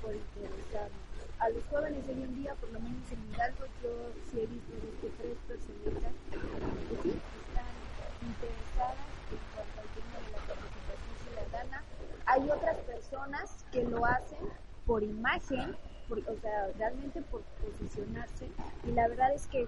por 0.01 0.15
interesarnos 0.15 1.10
a 1.41 1.49
los 1.49 1.65
jóvenes 1.65 2.03
hoy 2.07 2.21
en 2.21 2.35
día, 2.35 2.53
por 2.55 2.69
lo 2.71 2.79
menos 2.79 3.11
en 3.11 3.33
Hidalgo, 3.33 3.65
yo 3.81 3.89
sí 4.29 4.41
he 4.41 4.45
visto 4.45 4.73
dos 4.73 4.93
que 5.01 5.09
tres 5.17 5.37
personitas 5.47 6.13
que 6.29 7.09
están 7.09 7.73
interesadas 8.21 9.09
en 9.31 9.41
cuanto 9.55 9.81
al 9.81 9.89
tema 9.89 10.17
de 10.21 10.31
la 10.31 10.41
participación 10.45 11.15
ciudadana. 11.25 11.83
Hay 12.27 12.47
otras 12.47 12.77
personas 12.85 13.65
que 13.71 13.83
lo 13.83 14.05
hacen 14.05 14.37
por 14.85 15.01
imagen, 15.01 15.75
o 16.11 16.35
sea, 16.41 16.67
realmente 16.77 17.23
por 17.23 17.41
posicionarse, 17.41 18.47
y 18.85 18.91
la 18.91 19.07
verdad 19.07 19.33
es 19.33 19.47
que 19.47 19.67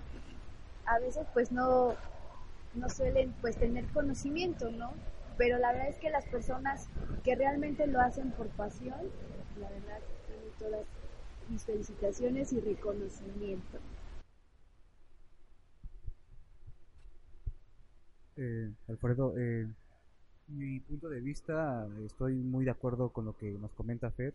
a 0.86 1.00
veces 1.00 1.26
pues 1.34 1.52
no, 1.52 1.96
no 2.76 2.90
suelen 2.90 3.34
pues 3.42 3.58
tener 3.58 3.86
conocimiento, 3.88 4.70
¿no? 4.70 4.92
Pero 5.38 5.58
la 5.58 5.72
verdad 5.72 5.90
es 5.90 5.98
que 5.98 6.12
las 6.12 6.26
personas 6.26 6.88
que 7.24 7.34
realmente 7.36 7.88
lo 7.88 8.00
hacen 8.00 8.30
por 8.32 8.48
pasión, 8.50 9.00
la 9.60 9.70
verdad 9.70 10.00
tienen 10.28 10.52
todas 10.60 10.86
mis 11.50 11.64
felicitaciones 11.64 12.54
y 12.54 12.60
reconocimiento. 12.60 13.80
Eh, 18.36 18.72
Alfredo, 18.88 19.38
eh, 19.38 19.68
mi 20.48 20.80
punto 20.80 21.10
de 21.10 21.22
vista, 21.22 21.88
estoy 22.06 22.36
muy 22.36 22.66
de 22.66 22.72
acuerdo 22.72 23.10
con 23.10 23.26
lo 23.26 23.38
que 23.38 23.52
nos 23.52 23.72
comenta 23.72 24.12
Fer. 24.12 24.34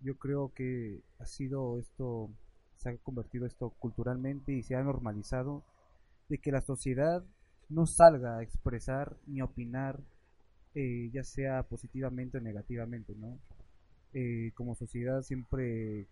Yo 0.00 0.16
creo 0.16 0.52
que 0.54 1.00
ha 1.18 1.26
sido 1.26 1.78
esto, 1.78 2.30
se 2.76 2.90
ha 2.90 2.96
convertido 2.98 3.46
esto 3.46 3.70
culturalmente 3.78 4.52
y 4.52 4.62
se 4.62 4.74
ha 4.74 4.82
normalizado 4.82 5.62
de 6.28 6.38
que 6.38 6.52
la 6.52 6.62
sociedad 6.62 7.24
no 7.68 7.86
salga 7.86 8.38
a 8.38 8.42
expresar 8.42 9.16
ni 9.26 9.42
opinar, 9.42 10.00
eh, 10.74 11.10
ya 11.12 11.24
sea 11.24 11.62
positivamente 11.62 12.38
o 12.38 12.40
negativamente, 12.40 13.14
¿no? 13.16 13.38
Eh, 14.12 14.52
como 14.54 14.74
sociedad 14.74 15.22
siempre 15.22 16.06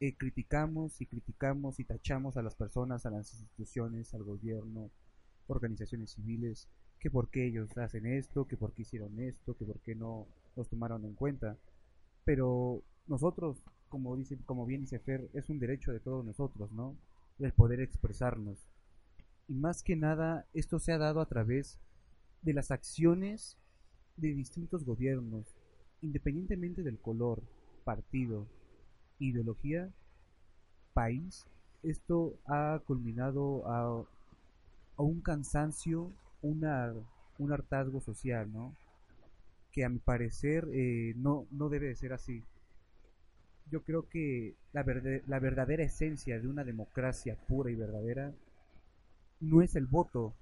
eh, 0.00 0.14
criticamos 0.16 1.00
y 1.00 1.06
criticamos 1.06 1.80
y 1.80 1.84
tachamos 1.84 2.36
a 2.36 2.42
las 2.42 2.54
personas, 2.54 3.06
a 3.06 3.10
las 3.10 3.32
instituciones, 3.32 4.12
al 4.14 4.24
gobierno, 4.24 4.90
organizaciones 5.46 6.12
civiles, 6.12 6.68
que 6.98 7.10
por 7.10 7.28
qué 7.28 7.46
ellos 7.46 7.76
hacen 7.76 8.06
esto, 8.06 8.46
que 8.46 8.56
por 8.56 8.72
qué 8.72 8.82
hicieron 8.82 9.20
esto, 9.20 9.56
que 9.56 9.64
por 9.64 9.80
qué 9.80 9.94
no 9.94 10.26
los 10.56 10.68
tomaron 10.68 11.04
en 11.04 11.14
cuenta. 11.14 11.56
Pero 12.24 12.82
nosotros, 13.06 13.62
como 13.88 14.16
dice, 14.16 14.38
como 14.46 14.66
bien 14.66 14.82
dice 14.82 14.98
Fer, 14.98 15.28
es 15.34 15.48
un 15.50 15.58
derecho 15.58 15.92
de 15.92 16.00
todos 16.00 16.24
nosotros, 16.24 16.72
¿no? 16.72 16.96
El 17.38 17.52
poder 17.52 17.80
expresarnos. 17.80 18.58
Y 19.48 19.54
más 19.54 19.82
que 19.82 19.96
nada, 19.96 20.46
esto 20.54 20.78
se 20.78 20.92
ha 20.92 20.98
dado 20.98 21.20
a 21.20 21.28
través 21.28 21.78
de 22.42 22.54
las 22.54 22.70
acciones 22.70 23.58
de 24.16 24.32
distintos 24.32 24.84
gobiernos, 24.84 25.54
independientemente 26.00 26.82
del 26.82 26.98
color, 26.98 27.42
partido, 27.84 28.46
ideología, 29.28 29.90
país, 30.94 31.46
esto 31.82 32.38
ha 32.46 32.80
culminado 32.86 33.66
a, 33.70 34.02
a 34.96 35.02
un 35.02 35.20
cansancio, 35.20 36.10
una, 36.42 36.92
un 37.38 37.52
hartazgo 37.52 38.00
social, 38.00 38.52
¿no? 38.52 38.74
Que 39.72 39.84
a 39.84 39.90
mi 39.90 39.98
parecer 39.98 40.66
eh, 40.72 41.14
no, 41.16 41.46
no 41.52 41.68
debe 41.68 41.88
de 41.88 41.96
ser 41.96 42.12
así. 42.14 42.42
Yo 43.70 43.82
creo 43.82 44.08
que 44.08 44.54
la, 44.72 44.82
verde- 44.82 45.22
la 45.26 45.38
verdadera 45.38 45.82
esencia 45.82 46.40
de 46.40 46.48
una 46.48 46.64
democracia 46.64 47.36
pura 47.46 47.70
y 47.70 47.74
verdadera 47.74 48.32
no 49.40 49.62
es 49.62 49.76
el 49.76 49.86
voto, 49.86 50.34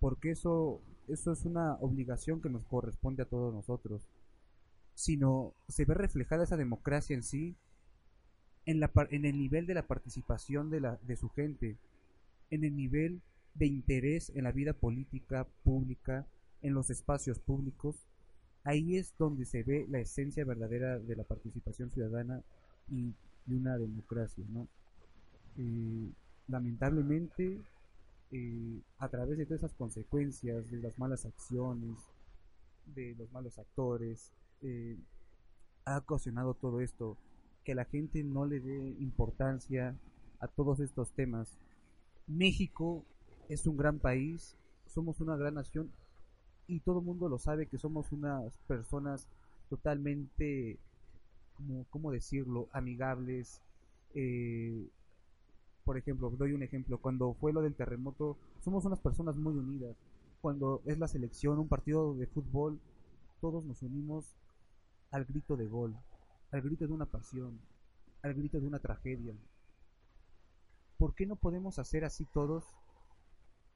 porque 0.00 0.32
eso, 0.32 0.80
eso 1.08 1.32
es 1.32 1.44
una 1.44 1.74
obligación 1.76 2.40
que 2.40 2.50
nos 2.50 2.64
corresponde 2.64 3.22
a 3.22 3.26
todos 3.28 3.54
nosotros, 3.54 4.02
sino 4.94 5.54
se 5.68 5.84
ve 5.84 5.94
reflejada 5.94 6.44
esa 6.44 6.56
democracia 6.56 7.14
en 7.14 7.22
sí 7.22 7.56
en, 8.66 8.80
la, 8.80 8.90
en 9.10 9.24
el 9.24 9.38
nivel 9.38 9.66
de 9.66 9.74
la 9.74 9.86
participación 9.86 10.70
de, 10.70 10.80
la, 10.80 10.98
de 11.02 11.16
su 11.16 11.28
gente, 11.28 11.76
en 12.50 12.64
el 12.64 12.76
nivel 12.76 13.20
de 13.54 13.66
interés 13.66 14.30
en 14.34 14.44
la 14.44 14.52
vida 14.52 14.72
política 14.72 15.46
pública, 15.62 16.26
en 16.62 16.74
los 16.74 16.90
espacios 16.90 17.38
públicos, 17.38 17.96
ahí 18.64 18.96
es 18.96 19.14
donde 19.18 19.44
se 19.44 19.62
ve 19.62 19.86
la 19.88 20.00
esencia 20.00 20.44
verdadera 20.44 20.98
de 20.98 21.16
la 21.16 21.24
participación 21.24 21.90
ciudadana 21.90 22.42
y 22.90 23.12
de 23.46 23.56
una 23.56 23.76
democracia, 23.78 24.44
¿no? 24.48 24.66
Eh, 25.56 26.10
lamentablemente, 26.48 27.60
eh, 28.32 28.80
a 28.98 29.08
través 29.08 29.38
de 29.38 29.46
todas 29.46 29.60
esas 29.60 29.74
consecuencias, 29.74 30.70
de 30.70 30.78
las 30.78 30.98
malas 30.98 31.24
acciones, 31.26 31.96
de 32.86 33.14
los 33.16 33.30
malos 33.32 33.58
actores, 33.58 34.32
eh, 34.62 34.96
ha 35.84 35.98
ocasionado 35.98 36.54
todo 36.54 36.80
esto, 36.80 37.16
que 37.64 37.74
la 37.74 37.84
gente 37.84 38.22
no 38.22 38.46
le 38.46 38.60
dé 38.60 38.94
importancia 39.00 39.96
a 40.40 40.48
todos 40.48 40.80
estos 40.80 41.10
temas. 41.12 41.58
México 42.26 43.04
es 43.48 43.66
un 43.66 43.76
gran 43.76 43.98
país, 43.98 44.56
somos 44.86 45.20
una 45.20 45.36
gran 45.36 45.54
nación 45.54 45.90
y 46.66 46.80
todo 46.80 47.00
el 47.00 47.04
mundo 47.04 47.28
lo 47.28 47.38
sabe 47.38 47.66
que 47.66 47.78
somos 47.78 48.12
unas 48.12 48.56
personas 48.68 49.26
totalmente, 49.68 50.78
como, 51.54 51.84
¿cómo 51.90 52.10
decirlo?, 52.10 52.68
amigables. 52.72 53.60
Eh, 54.14 54.88
por 55.84 55.98
ejemplo, 55.98 56.30
doy 56.30 56.52
un 56.52 56.62
ejemplo, 56.62 56.98
cuando 56.98 57.34
fue 57.34 57.52
lo 57.52 57.60
del 57.60 57.74
terremoto, 57.74 58.36
somos 58.60 58.84
unas 58.84 59.00
personas 59.00 59.36
muy 59.36 59.54
unidas. 59.54 59.96
Cuando 60.40 60.82
es 60.86 60.98
la 60.98 61.08
selección, 61.08 61.58
un 61.58 61.68
partido 61.68 62.14
de 62.14 62.26
fútbol, 62.26 62.78
todos 63.40 63.64
nos 63.64 63.82
unimos 63.82 64.24
al 65.10 65.24
grito 65.24 65.56
de 65.56 65.66
gol, 65.66 65.94
al 66.54 66.62
grito 66.62 66.86
de 66.86 66.92
una 66.92 67.06
pasión, 67.06 67.58
al 68.22 68.32
grito 68.32 68.60
de 68.60 68.66
una 68.68 68.78
tragedia. 68.78 69.34
¿Por 70.96 71.16
qué 71.16 71.26
no 71.26 71.34
podemos 71.34 71.80
hacer 71.80 72.04
así 72.04 72.26
todos 72.26 72.64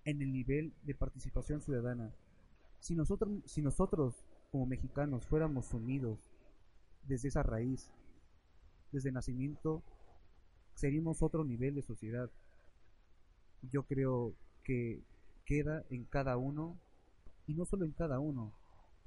en 0.05 0.23
el 0.23 0.33
nivel 0.33 0.73
de 0.85 0.95
participación 0.95 1.61
ciudadana? 1.61 2.15
Si 2.79 2.95
nosotros, 2.95 3.31
si 3.47 3.63
nosotros 3.63 4.15
como 4.53 4.65
mexicanos 4.67 5.27
fuéramos 5.27 5.75
unidos 5.75 6.21
desde 7.03 7.29
esa 7.29 7.43
raíz, 7.43 7.91
desde 8.93 9.11
nacimiento, 9.11 9.83
seríamos 10.75 11.21
otro 11.21 11.45
nivel 11.45 11.75
de 11.75 11.83
sociedad. 11.83 12.31
Yo 13.73 13.83
creo 13.83 14.35
que 14.63 15.03
queda 15.45 15.85
en 15.91 16.05
cada 16.05 16.37
uno, 16.37 16.79
y 17.49 17.55
no 17.55 17.65
solo 17.65 17.87
en 17.87 17.93
cada 17.93 18.21
uno, 18.21 18.53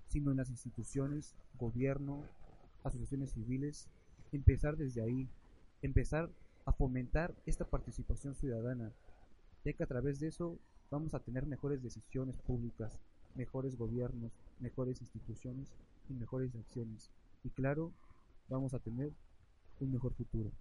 sino 0.08 0.32
en 0.32 0.38
las 0.38 0.50
instituciones, 0.50 1.38
gobierno, 1.58 2.26
asociaciones 2.84 3.32
civiles, 3.32 3.88
empezar 4.32 4.78
desde 4.78 5.02
ahí, 5.02 5.28
empezar 5.82 6.30
a 6.66 6.72
fomentar 6.72 7.34
esta 7.46 7.66
participación 7.66 8.36
ciudadana, 8.36 8.92
ya 9.64 9.74
que 9.74 9.84
a 9.84 9.88
través 9.88 10.20
de 10.20 10.28
eso 10.28 10.58
vamos 10.90 11.14
a 11.14 11.20
tener 11.20 11.46
mejores 11.46 11.82
decisiones 11.82 12.38
públicas, 12.38 13.00
mejores 13.36 13.78
gobiernos, 13.78 14.32
mejores 14.60 15.02
instituciones 15.02 15.74
y 16.10 16.14
mejores 16.14 16.56
acciones. 16.56 17.10
Y 17.44 17.50
claro, 17.50 17.92
vamos 18.50 18.74
a 18.74 18.80
tener 18.80 19.12
un 19.80 19.92
mejor 19.92 20.14
futuro. 20.14 20.52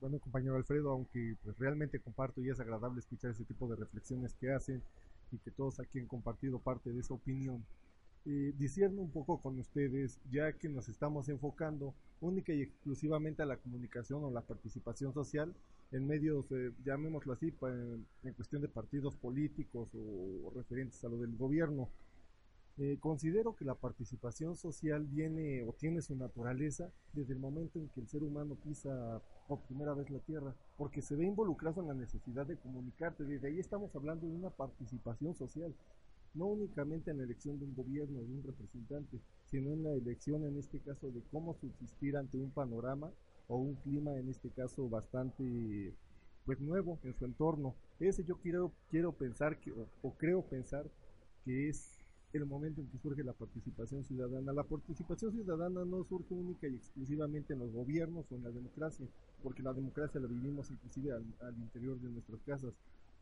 Bueno, 0.00 0.18
compañero 0.18 0.56
Alfredo, 0.56 0.90
aunque 0.90 1.36
pues, 1.42 1.58
realmente 1.58 1.98
comparto 2.00 2.40
y 2.40 2.50
es 2.50 2.60
agradable 2.60 3.00
escuchar 3.00 3.30
ese 3.30 3.44
tipo 3.44 3.66
de 3.68 3.76
reflexiones 3.76 4.34
que 4.34 4.52
hacen 4.52 4.82
y 5.32 5.38
que 5.38 5.50
todos 5.50 5.80
aquí 5.80 5.98
han 5.98 6.06
compartido 6.06 6.58
parte 6.58 6.92
de 6.92 7.00
esa 7.00 7.14
opinión, 7.14 7.64
eh, 8.26 8.52
un 8.96 9.10
poco 9.10 9.40
con 9.40 9.58
ustedes, 9.58 10.18
ya 10.30 10.52
que 10.52 10.68
nos 10.68 10.88
estamos 10.88 11.28
enfocando 11.28 11.94
única 12.20 12.52
y 12.52 12.62
exclusivamente 12.62 13.42
a 13.42 13.46
la 13.46 13.56
comunicación 13.56 14.24
o 14.24 14.30
la 14.30 14.40
participación 14.40 15.12
social 15.12 15.54
en 15.92 16.06
medios, 16.06 16.50
eh, 16.50 16.72
llamémoslo 16.84 17.32
así, 17.32 17.54
en, 17.62 18.06
en, 18.24 18.34
cuestión 18.34 18.62
de 18.62 18.68
partidos 18.68 19.14
políticos 19.16 19.88
o, 19.94 20.48
o 20.48 20.52
referentes 20.54 21.04
a 21.04 21.08
lo 21.08 21.18
del 21.18 21.36
gobierno. 21.36 21.88
Eh, 22.78 22.98
considero 23.00 23.56
que 23.56 23.64
la 23.64 23.74
participación 23.74 24.54
social 24.54 25.04
viene 25.06 25.62
o 25.62 25.72
tiene 25.72 26.02
su 26.02 26.14
naturaleza 26.14 26.90
desde 27.14 27.32
el 27.32 27.38
momento 27.38 27.78
en 27.78 27.88
que 27.88 28.00
el 28.00 28.08
ser 28.08 28.22
humano 28.22 28.54
pisa 28.56 29.22
por 29.46 29.60
primera 29.60 29.94
vez 29.94 30.10
la 30.10 30.18
tierra, 30.20 30.54
porque 30.76 31.02
se 31.02 31.16
ve 31.16 31.24
involucrado 31.24 31.80
en 31.80 31.88
la 31.88 31.94
necesidad 31.94 32.46
de 32.46 32.56
comunicarte. 32.56 33.24
Desde 33.24 33.48
ahí 33.48 33.58
estamos 33.58 33.94
hablando 33.94 34.26
de 34.26 34.34
una 34.34 34.50
participación 34.50 35.34
social, 35.34 35.74
no 36.34 36.46
únicamente 36.46 37.10
en 37.10 37.18
la 37.18 37.24
elección 37.24 37.58
de 37.58 37.64
un 37.64 37.74
gobierno, 37.74 38.20
de 38.20 38.32
un 38.32 38.42
representante, 38.42 39.20
sino 39.46 39.72
en 39.72 39.82
la 39.84 39.92
elección, 39.92 40.44
en 40.44 40.58
este 40.58 40.80
caso, 40.80 41.10
de 41.10 41.22
cómo 41.30 41.54
subsistir 41.54 42.16
ante 42.16 42.36
un 42.38 42.50
panorama 42.50 43.10
o 43.48 43.56
un 43.56 43.74
clima, 43.76 44.16
en 44.16 44.28
este 44.28 44.50
caso, 44.50 44.88
bastante 44.88 45.94
pues 46.44 46.60
nuevo 46.60 46.98
en 47.02 47.14
su 47.14 47.24
entorno. 47.24 47.74
Ese 47.98 48.24
yo 48.24 48.36
quiero, 48.36 48.72
quiero 48.90 49.12
pensar 49.12 49.58
que, 49.58 49.72
o 50.02 50.14
creo 50.14 50.42
pensar 50.42 50.88
que 51.44 51.68
es 51.68 51.96
el 52.32 52.46
momento 52.46 52.80
en 52.80 52.88
que 52.88 52.98
surge 52.98 53.22
la 53.22 53.32
participación 53.32 54.04
ciudadana. 54.04 54.52
La 54.52 54.64
participación 54.64 55.32
ciudadana 55.32 55.84
no 55.84 56.04
surge 56.04 56.34
única 56.34 56.68
y 56.68 56.76
exclusivamente 56.76 57.54
en 57.54 57.60
los 57.60 57.72
gobiernos 57.72 58.30
o 58.30 58.34
en 58.34 58.44
la 58.44 58.50
democracia, 58.50 59.06
porque 59.42 59.62
la 59.62 59.72
democracia 59.72 60.20
la 60.20 60.26
vivimos 60.26 60.70
inclusive 60.70 61.12
al, 61.12 61.56
interior 61.58 62.00
de 62.00 62.10
nuestras 62.10 62.40
casas. 62.42 62.74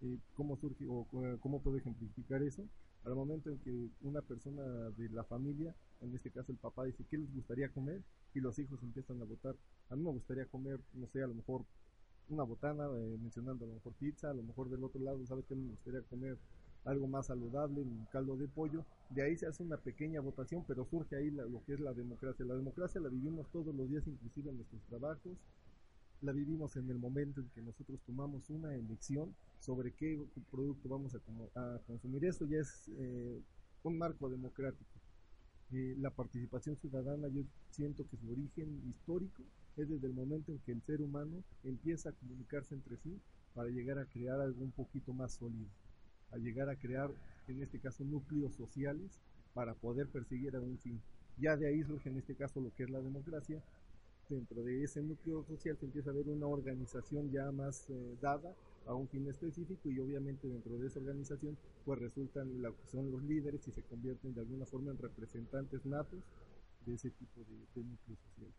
Eh, 0.03 0.19
¿Cómo 0.35 0.57
surge 0.57 0.87
o 0.89 1.07
cómo 1.41 1.61
puedo 1.61 1.77
ejemplificar 1.79 2.43
eso? 2.43 2.65
Al 3.05 3.15
momento 3.15 3.51
en 3.51 3.59
que 3.59 3.89
una 4.03 4.23
persona 4.23 4.63
de 4.97 5.09
la 5.11 5.25
familia, 5.25 5.75
en 6.01 6.15
este 6.15 6.31
caso 6.31 6.53
el 6.53 6.59
papá, 6.59 6.85
dice 6.85 7.05
qué 7.11 7.19
les 7.19 7.33
gustaría 7.35 7.69
comer 7.69 8.03
y 8.35 8.41
los 8.41 8.59
hijos 8.59 8.83
empiezan 8.83 9.21
a 9.21 9.25
votar. 9.25 9.55
A 9.91 9.97
mí 9.97 10.03
me 10.03 10.11
gustaría 10.11 10.47
comer, 10.47 10.81
no 10.95 11.07
sé, 11.09 11.23
a 11.23 11.27
lo 11.27 11.35
mejor 11.35 11.65
una 12.29 12.43
botana, 12.43 12.87
eh, 12.87 13.19
mencionando 13.21 13.67
a 13.67 13.69
lo 13.69 13.75
mejor 13.75 13.93
pizza, 13.95 14.31
a 14.31 14.35
lo 14.35 14.43
mejor 14.43 14.71
del 14.71 14.83
otro 14.83 15.01
lado, 15.03 15.25
¿sabes 15.27 15.45
qué 15.47 15.55
me 15.55 15.69
gustaría 15.69 16.01
comer? 16.03 16.39
algo 16.85 17.07
más 17.07 17.27
saludable, 17.27 17.81
un 17.81 18.07
caldo 18.13 18.37
de 18.37 18.49
pollo. 18.49 18.85
De 19.11 19.23
ahí 19.23 19.37
se 19.37 19.47
hace 19.47 19.63
una 19.63 19.77
pequeña 19.77 20.21
votación, 20.21 20.65
pero 20.67 20.85
surge 20.85 21.17
ahí 21.17 21.31
lo 21.31 21.63
que 21.65 21.75
es 21.75 21.81
la 21.81 21.93
democracia. 21.93 22.45
La 22.45 22.55
democracia 22.55 23.01
la 23.01 23.09
vivimos 23.09 23.49
todos 23.51 23.75
los 23.75 23.89
días, 23.89 24.07
inclusive 24.07 24.51
en 24.51 24.57
nuestros 24.57 24.83
trabajos. 24.83 25.33
La 26.25 26.33
vivimos 26.33 26.77
en 26.77 26.89
el 26.91 26.99
momento 26.99 27.41
en 27.41 27.49
que 27.51 27.63
nosotros 27.63 28.01
tomamos 28.07 28.49
una 28.51 28.75
elección 28.75 29.35
sobre 29.61 29.93
qué 29.93 30.19
producto 30.51 30.89
vamos 30.89 31.15
a, 31.15 31.79
consumir. 31.87 32.25
Eso 32.25 32.47
ya 32.47 32.59
es 32.59 32.89
eh, 32.99 33.41
un 33.83 33.99
marco 33.99 34.29
democrático. 34.29 34.91
Eh, 35.73 35.95
la 35.99 36.11
participación 36.11 36.77
ciudadana, 36.77 37.29
yo 37.29 37.43
siento 37.71 38.07
que 38.09 38.17
su 38.17 38.31
origen 38.31 38.83
histórico 38.89 39.43
es 39.77 39.89
desde 39.89 40.07
el 40.07 40.15
momento 40.15 40.53
en 40.53 40.59
que 40.61 40.73
el 40.73 40.83
ser 40.83 41.03
humano 41.03 41.43
empieza 41.63 42.11
a 42.11 42.13
comunicarse 42.13 42.75
entre 42.75 42.97
sí 42.97 43.21
para 43.55 43.69
llegar 43.69 43.99
a 43.99 44.07
crear 44.07 44.41
algo 44.41 44.63
un 44.63 44.73
poquito 44.73 45.13
más 45.13 45.33
sólido 45.35 45.69
a 46.35 46.39
llegar 46.39 46.69
a 46.69 46.77
crear, 46.77 47.11
en 47.49 47.63
este 47.63 47.79
caso, 47.79 48.05
núcleos 48.05 48.55
sociales 48.55 49.21
para 49.55 49.75
poder 49.75 50.09
perseguir 50.09 50.57
a 50.57 50.61
un 50.61 50.79
fin. 50.79 51.01
Ya 51.39 51.57
de 51.57 51.69
ahí 51.69 51.83
surge 51.85 52.11
en 52.11 52.19
este 52.19 52.35
caso 52.35 52.61
lo 52.61 52.75
que 52.75 52.85
es 52.85 52.91
la 52.91 53.01
democracia. 53.01 53.63
Dentro 54.29 54.63
de 54.63 54.83
ese 54.83 55.03
núcleo 55.03 55.45
social 55.45 55.77
se 55.79 55.87
empieza 55.87 56.11
a 56.11 56.15
ver 56.15 56.29
una 56.29 56.47
organización 56.47 57.31
ya 57.31 57.51
más 57.53 57.89
eh, 57.91 58.17
dada 58.21 58.55
a 58.87 58.95
un 58.95 59.09
fin 59.09 59.29
específico 59.29 59.91
y 59.91 59.99
obviamente 60.01 60.49
dentro 60.49 60.79
de 60.79 60.87
esa 60.87 60.99
organización 60.99 61.57
pues 61.85 61.99
resultan 61.99 62.49
que 62.49 62.87
son 62.87 63.11
los 63.11 63.23
líderes 63.23 63.67
y 63.69 63.71
se 63.71 63.83
convierten 63.83 64.35
de 64.35 64.41
alguna 64.41 64.67
forma 64.67 64.91
en 64.93 64.99
representantes 64.99 65.85
natos 65.87 66.21
de 66.87 66.95
ese 66.95 67.11
tipo 67.11 67.41
de, 67.41 67.57
de 67.75 67.89
núcleos 67.89 68.19
sociales. 68.19 68.55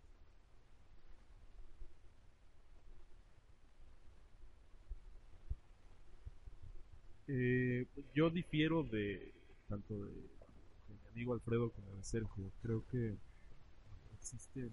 Eh, 7.28 7.88
yo 8.14 8.30
difiero 8.30 8.84
de 8.84 9.34
tanto 9.68 9.96
de, 10.06 10.12
mi 10.12 11.08
amigo 11.12 11.34
Alfredo 11.34 11.72
como 11.72 11.96
de 11.96 12.04
Sergio. 12.04 12.52
Creo 12.62 12.86
que 12.92 13.16
existen 14.14 14.72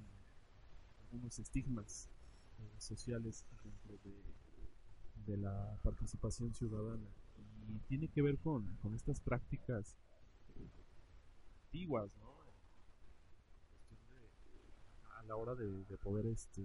algunos 1.12 1.38
estigmas 1.38 2.09
eh, 2.59 2.70
sociales 2.79 3.44
dentro 3.62 3.98
de, 4.05 5.37
la 5.37 5.79
participación 5.83 6.53
ciudadana 6.53 7.09
y 7.68 7.79
tiene 7.88 8.09
que 8.09 8.22
ver 8.22 8.38
con, 8.38 8.66
con 8.83 8.94
estas 8.94 9.20
prácticas 9.20 9.96
eh, 10.57 10.68
antiguas, 11.66 12.11
¿no? 12.18 12.33
a 15.16 15.22
la 15.22 15.37
hora 15.37 15.55
de, 15.55 15.85
de 15.85 15.96
poder 15.98 16.27
este 16.27 16.62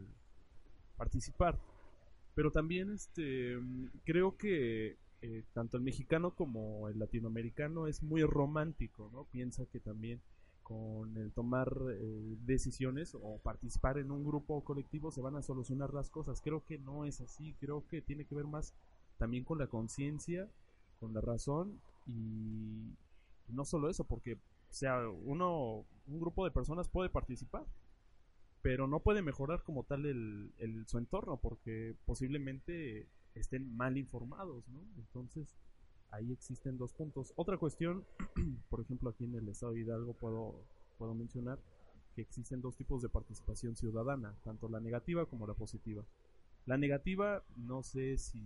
participar. 0.98 1.60
Pero 2.34 2.52
también 2.52 2.92
este 2.92 3.60
creo 4.06 4.38
que 4.38 4.98
eh, 5.22 5.44
tanto 5.54 5.78
el 5.78 5.84
mexicano 5.84 6.32
como 6.32 6.88
el 6.90 7.00
latinoamericano 7.00 7.88
es 7.88 8.02
muy 8.04 8.24
romántico, 8.24 9.10
¿no? 9.12 9.26
Piensa 9.26 9.66
que 9.66 9.80
también 9.80 10.22
con 10.68 11.16
el 11.16 11.32
tomar 11.32 11.74
eh, 11.92 12.36
decisiones 12.46 13.16
o 13.16 13.38
participar 13.38 13.98
en 14.00 14.12
un 14.12 14.26
grupo 14.26 14.66
colectivo 14.66 15.12
se 15.12 15.22
van 15.22 15.38
a 15.38 15.42
solucionar 15.42 15.94
las 15.94 16.10
cosas. 16.10 16.42
Creo 16.42 16.66
que 16.66 16.78
no 16.78 17.06
es 17.06 17.22
así, 17.22 17.56
creo 17.62 17.88
que 17.88 18.02
tiene 18.02 18.26
que 18.26 18.36
ver 18.36 18.48
más 18.48 18.74
también 19.18 19.46
con 19.46 19.60
la 19.60 19.68
conciencia, 19.68 20.50
con 21.00 21.14
la 21.14 21.22
razón 21.22 21.80
y, 22.06 22.98
no 23.48 23.64
solo 23.64 23.90
eso, 23.90 24.04
porque 24.04 24.34
o 24.34 24.74
sea, 24.74 25.08
uno, 25.08 25.86
un 26.06 26.20
grupo 26.20 26.44
de 26.44 26.52
personas 26.52 26.90
puede 26.90 27.10
participar, 27.10 27.66
pero 28.62 28.88
no 28.88 29.00
puede 29.00 29.22
mejorar 29.22 29.64
como 29.64 29.86
tal 29.86 30.06
el, 30.06 30.52
el, 30.58 30.86
su 30.86 30.98
entorno 30.98 31.38
porque 31.38 31.96
posiblemente 32.06 33.08
estén 33.36 33.74
mal 33.78 33.98
informados, 33.98 34.68
¿no? 34.68 34.82
Entonces, 34.98 35.56
ahí 36.12 36.32
existen 36.32 36.78
dos 36.78 36.94
puntos. 36.94 37.34
Otra 37.36 37.58
cuestión, 37.58 38.06
por 38.70 38.82
ejemplo, 38.82 39.10
aquí 39.10 39.26
en 39.26 39.36
el 39.36 39.48
estado 39.50 39.74
de 39.74 39.82
Hidalgo 39.82 40.14
puedo, 40.14 40.64
puedo 40.98 41.14
mencionar 41.14 41.60
que 42.16 42.22
existen 42.22 42.62
dos 42.62 42.76
tipos 42.76 43.02
de 43.02 43.10
participación 43.10 43.76
ciudadana, 43.76 44.36
tanto 44.44 44.68
la 44.70 44.80
negativa 44.80 45.26
como 45.26 45.46
la 45.48 45.54
positiva. 45.54 46.04
La 46.66 46.78
negativa, 46.78 47.44
no 47.56 47.84
sé 47.84 48.18
si 48.18 48.44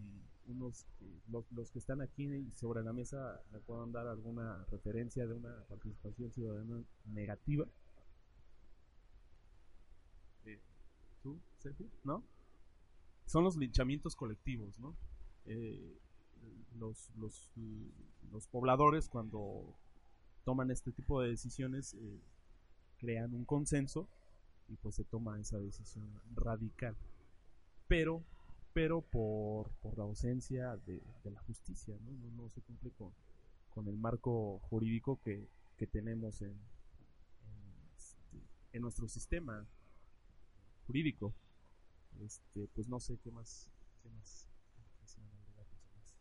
unos 0.47 0.86
que- 1.00 1.21
los, 1.32 1.50
los 1.52 1.71
que 1.71 1.80
están 1.80 2.02
aquí 2.02 2.28
sobre 2.52 2.84
la 2.84 2.93
mesa 2.93 3.41
me 3.52 3.60
puedan 3.60 3.91
dar 3.91 4.08
alguna 4.08 4.65
referencia 4.69 5.26
de 5.26 5.34
una 5.34 5.63
participación 5.69 6.32
ciudadana 6.32 6.84
negativa. 7.06 7.65
Eh, 10.45 10.60
¿Tú, 11.24 11.39
Sergio? 11.60 11.88
¿No? 12.04 12.24
Son 13.26 13.43
los 13.43 13.56
linchamientos 13.56 14.15
colectivos, 14.15 14.78
¿no? 14.80 14.95
Eh, 15.45 15.97
los, 16.77 17.10
los, 17.15 17.51
los 18.32 18.47
pobladores 18.47 19.10
cuando 19.10 19.75
toman 20.43 20.71
este 20.71 20.91
tipo 20.91 21.21
de 21.21 21.30
decisiones 21.30 21.93
eh, 21.93 22.19
crean 22.97 23.34
un 23.34 23.45
consenso 23.45 24.08
y 24.67 24.75
pues 24.77 24.95
se 24.95 25.04
toma 25.04 25.39
esa 25.39 25.60
decisión 25.60 26.08
radical 26.36 26.95
pero 27.88 28.23
pero 28.73 29.01
por, 29.01 29.69
por 29.82 29.97
la 29.97 30.06
ausencia 30.06 30.77
de, 30.86 31.01
de 31.23 31.32
la 31.32 31.41
justicia 31.41 31.95
¿no? 32.01 32.12
No, 32.12 32.43
no 32.43 32.49
se 32.49 32.62
cumple 32.62 32.91
con, 32.91 33.12
con 33.69 33.88
el 33.88 33.97
marco 33.97 34.60
jurídico 34.69 35.19
que, 35.21 35.49
que 35.77 35.88
tenemos 35.88 36.41
en, 36.41 36.51
en, 36.51 37.91
este, 37.97 38.41
en 38.73 38.82
nuestro 38.82 39.08
sistema 39.08 39.67
jurídico 40.88 41.34
este 42.19 42.67
pues 42.73 42.88
no 42.88 42.99
sé 42.99 43.17
qué 43.17 43.32
más 43.32 43.69
qué 44.01 44.10
más 44.10 44.47
quisieran 44.99 45.32
agregar 45.34 45.65
los 45.67 45.82
demás. 45.84 46.15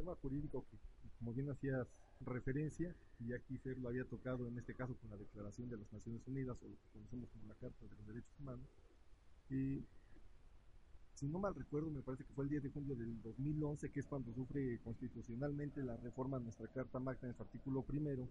Sistema 0.00 0.16
jurídico 0.22 0.64
que, 0.70 0.78
como 1.18 1.34
bien 1.34 1.50
hacías 1.50 1.86
referencia, 2.24 2.94
y 3.18 3.34
aquí 3.34 3.58
Fer 3.58 3.76
lo 3.76 3.90
había 3.90 4.06
tocado 4.06 4.48
en 4.48 4.58
este 4.58 4.74
caso 4.74 4.96
con 4.96 5.10
la 5.10 5.18
Declaración 5.18 5.68
de 5.68 5.76
las 5.76 5.92
Naciones 5.92 6.26
Unidas, 6.26 6.56
o 6.62 6.68
lo 6.68 6.74
que 6.74 6.88
conocemos 6.94 7.28
como 7.28 7.46
la 7.48 7.54
Carta 7.56 7.84
de 7.84 7.94
los 7.94 8.06
Derechos 8.06 8.40
Humanos, 8.40 8.66
y 9.50 9.84
si 11.12 11.28
no 11.28 11.38
mal 11.38 11.54
recuerdo, 11.54 11.90
me 11.90 12.00
parece 12.00 12.24
que 12.24 12.32
fue 12.32 12.44
el 12.44 12.50
10 12.50 12.62
de 12.62 12.70
junio 12.70 12.96
del 12.96 13.20
2011, 13.20 13.90
que 13.90 14.00
es 14.00 14.06
cuando 14.06 14.32
sufre 14.32 14.78
constitucionalmente 14.78 15.82
la 15.82 15.98
reforma 15.98 16.38
a 16.38 16.40
nuestra 16.40 16.66
Carta 16.68 16.98
Magna 16.98 17.28
en 17.28 17.36
su 17.36 17.42
artículo 17.42 17.82
primero. 17.82 18.26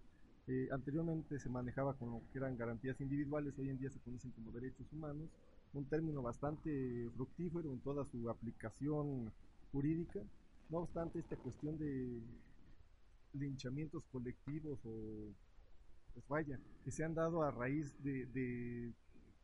Eh, 0.48 0.70
anteriormente 0.72 1.38
se 1.38 1.50
manejaba 1.50 1.94
con 1.94 2.10
lo 2.10 2.22
que 2.32 2.40
eran 2.40 2.58
garantías 2.58 3.00
individuales, 3.00 3.54
hoy 3.60 3.70
en 3.70 3.78
día 3.78 3.92
se 3.92 4.00
conocen 4.00 4.32
como 4.32 4.52
derechos 4.52 4.92
humanos, 4.92 5.30
un 5.74 5.86
término 5.86 6.24
bastante 6.24 7.08
fructífero 7.16 7.72
en 7.72 7.80
toda 7.82 8.06
su 8.06 8.28
aplicación 8.28 9.32
jurídica. 9.72 10.20
No 10.70 10.80
obstante, 10.80 11.20
esta 11.20 11.36
cuestión 11.36 11.78
de 11.78 12.22
linchamientos 13.34 14.06
colectivos 14.12 14.80
o, 14.86 15.34
pues 16.14 16.28
vaya, 16.28 16.60
que 16.84 16.92
se 16.92 17.04
han 17.04 17.16
dado 17.16 17.44
a 17.44 17.52
raíz 17.52 17.92
de, 18.04 18.26
de 18.28 18.94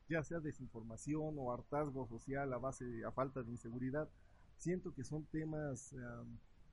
ya 0.07 0.23
sea 0.23 0.39
desinformación 0.39 1.35
o 1.37 1.51
hartazgo 1.51 2.07
social 2.07 2.53
a 2.53 2.57
base, 2.57 3.03
a 3.05 3.11
falta 3.11 3.41
de 3.41 3.51
inseguridad, 3.51 4.07
siento 4.57 4.93
que 4.93 5.03
son 5.03 5.25
temas, 5.25 5.95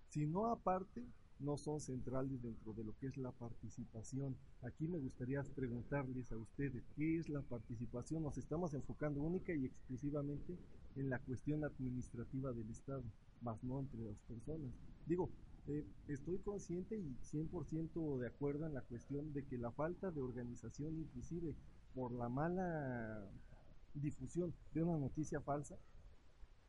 si 0.08 0.26
no 0.26 0.46
aparte, 0.46 1.02
no 1.38 1.56
son 1.56 1.80
centrales 1.80 2.40
dentro 2.42 2.72
de 2.74 2.84
lo 2.84 2.96
que 2.98 3.08
es 3.08 3.16
la 3.16 3.32
participación. 3.32 4.36
Aquí 4.62 4.86
me 4.86 4.98
gustaría 4.98 5.42
preguntarles 5.42 6.30
a 6.30 6.36
ustedes, 6.36 6.84
¿qué 6.94 7.18
es 7.18 7.28
la 7.28 7.40
participación? 7.40 8.22
Nos 8.22 8.38
estamos 8.38 8.74
enfocando 8.74 9.20
única 9.20 9.52
y 9.52 9.64
exclusivamente 9.64 10.56
en 10.94 11.10
la 11.10 11.18
cuestión 11.18 11.64
administrativa 11.64 12.52
del 12.52 12.70
Estado, 12.70 13.02
más 13.42 13.62
no 13.64 13.80
entre 13.80 14.00
las 14.00 14.18
personas. 14.28 14.72
Digo, 15.06 15.30
eh, 15.68 15.84
estoy 16.08 16.38
consciente 16.38 16.96
y 16.96 17.16
100% 17.22 18.18
de 18.18 18.26
acuerdo 18.26 18.66
en 18.66 18.74
la 18.74 18.82
cuestión 18.82 19.32
de 19.32 19.44
que 19.44 19.58
la 19.58 19.70
falta 19.70 20.10
de 20.10 20.20
organización, 20.20 20.98
inclusive 20.98 21.54
por 21.94 22.12
la 22.12 22.28
mala 22.28 23.28
difusión 23.94 24.52
de 24.74 24.82
una 24.82 24.98
noticia 24.98 25.40
falsa, 25.40 25.76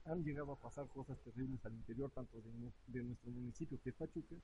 han 0.06 0.24
llegado 0.24 0.52
a 0.52 0.60
pasar 0.60 0.88
cosas 0.88 1.18
terribles 1.20 1.66
al 1.66 1.74
interior 1.74 2.12
tanto 2.12 2.38
de, 2.88 3.04
nuestro 3.04 3.32
municipio 3.32 3.80
que 3.82 3.90
es 3.90 3.96
Pachuca 3.96 4.36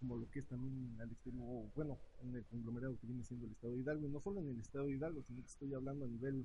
como 0.00 0.16
lo 0.16 0.28
que 0.30 0.40
es 0.40 0.46
también 0.46 0.96
al 1.00 1.12
exterior, 1.12 1.70
bueno, 1.76 1.96
en 2.22 2.34
el 2.34 2.44
conglomerado 2.46 2.98
que 2.98 3.06
viene 3.06 3.22
siendo 3.22 3.46
el 3.46 3.52
Estado 3.52 3.74
de 3.74 3.82
Hidalgo, 3.82 4.06
y 4.08 4.10
no 4.10 4.20
solo 4.20 4.40
en 4.40 4.48
el 4.48 4.58
Estado 4.58 4.86
de 4.86 4.94
Hidalgo, 4.94 5.22
sino 5.22 5.40
que 5.42 5.46
estoy 5.46 5.72
hablando 5.74 6.06
a 6.06 6.08
nivel 6.08 6.44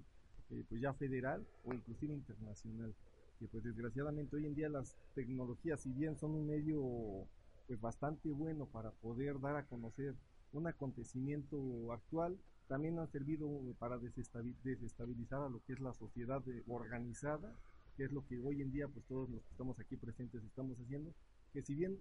eh, 0.51 0.63
pues 0.69 0.79
ya 0.79 0.93
federal 0.93 1.43
o 1.65 1.73
inclusive 1.73 2.13
internacional, 2.13 2.93
que 3.39 3.47
pues 3.47 3.63
desgraciadamente 3.63 4.35
hoy 4.35 4.45
en 4.45 4.55
día 4.55 4.69
las 4.69 4.95
tecnologías, 5.15 5.81
si 5.81 5.91
bien 5.91 6.17
son 6.17 6.31
un 6.31 6.47
medio 6.47 7.27
pues 7.67 7.79
bastante 7.81 8.31
bueno 8.31 8.65
para 8.67 8.91
poder 8.91 9.39
dar 9.39 9.57
a 9.57 9.65
conocer 9.65 10.15
un 10.53 10.67
acontecimiento 10.67 11.91
actual, 11.91 12.37
también 12.67 12.99
han 12.99 13.11
servido 13.11 13.49
para 13.79 13.97
desestabilizar 13.97 15.41
a 15.41 15.49
lo 15.49 15.61
que 15.65 15.73
es 15.73 15.79
la 15.79 15.93
sociedad 15.93 16.43
organizada 16.67 17.53
que 17.97 18.05
es 18.05 18.11
lo 18.11 18.25
que 18.27 18.39
hoy 18.39 18.61
en 18.61 18.71
día 18.71 18.87
pues 18.87 19.03
todos 19.07 19.27
los 19.29 19.41
que 19.41 19.51
estamos 19.51 19.77
aquí 19.79 19.97
presentes 19.97 20.43
estamos 20.43 20.77
haciendo, 20.79 21.11
que 21.51 21.63
si 21.63 21.73
bien 21.73 21.97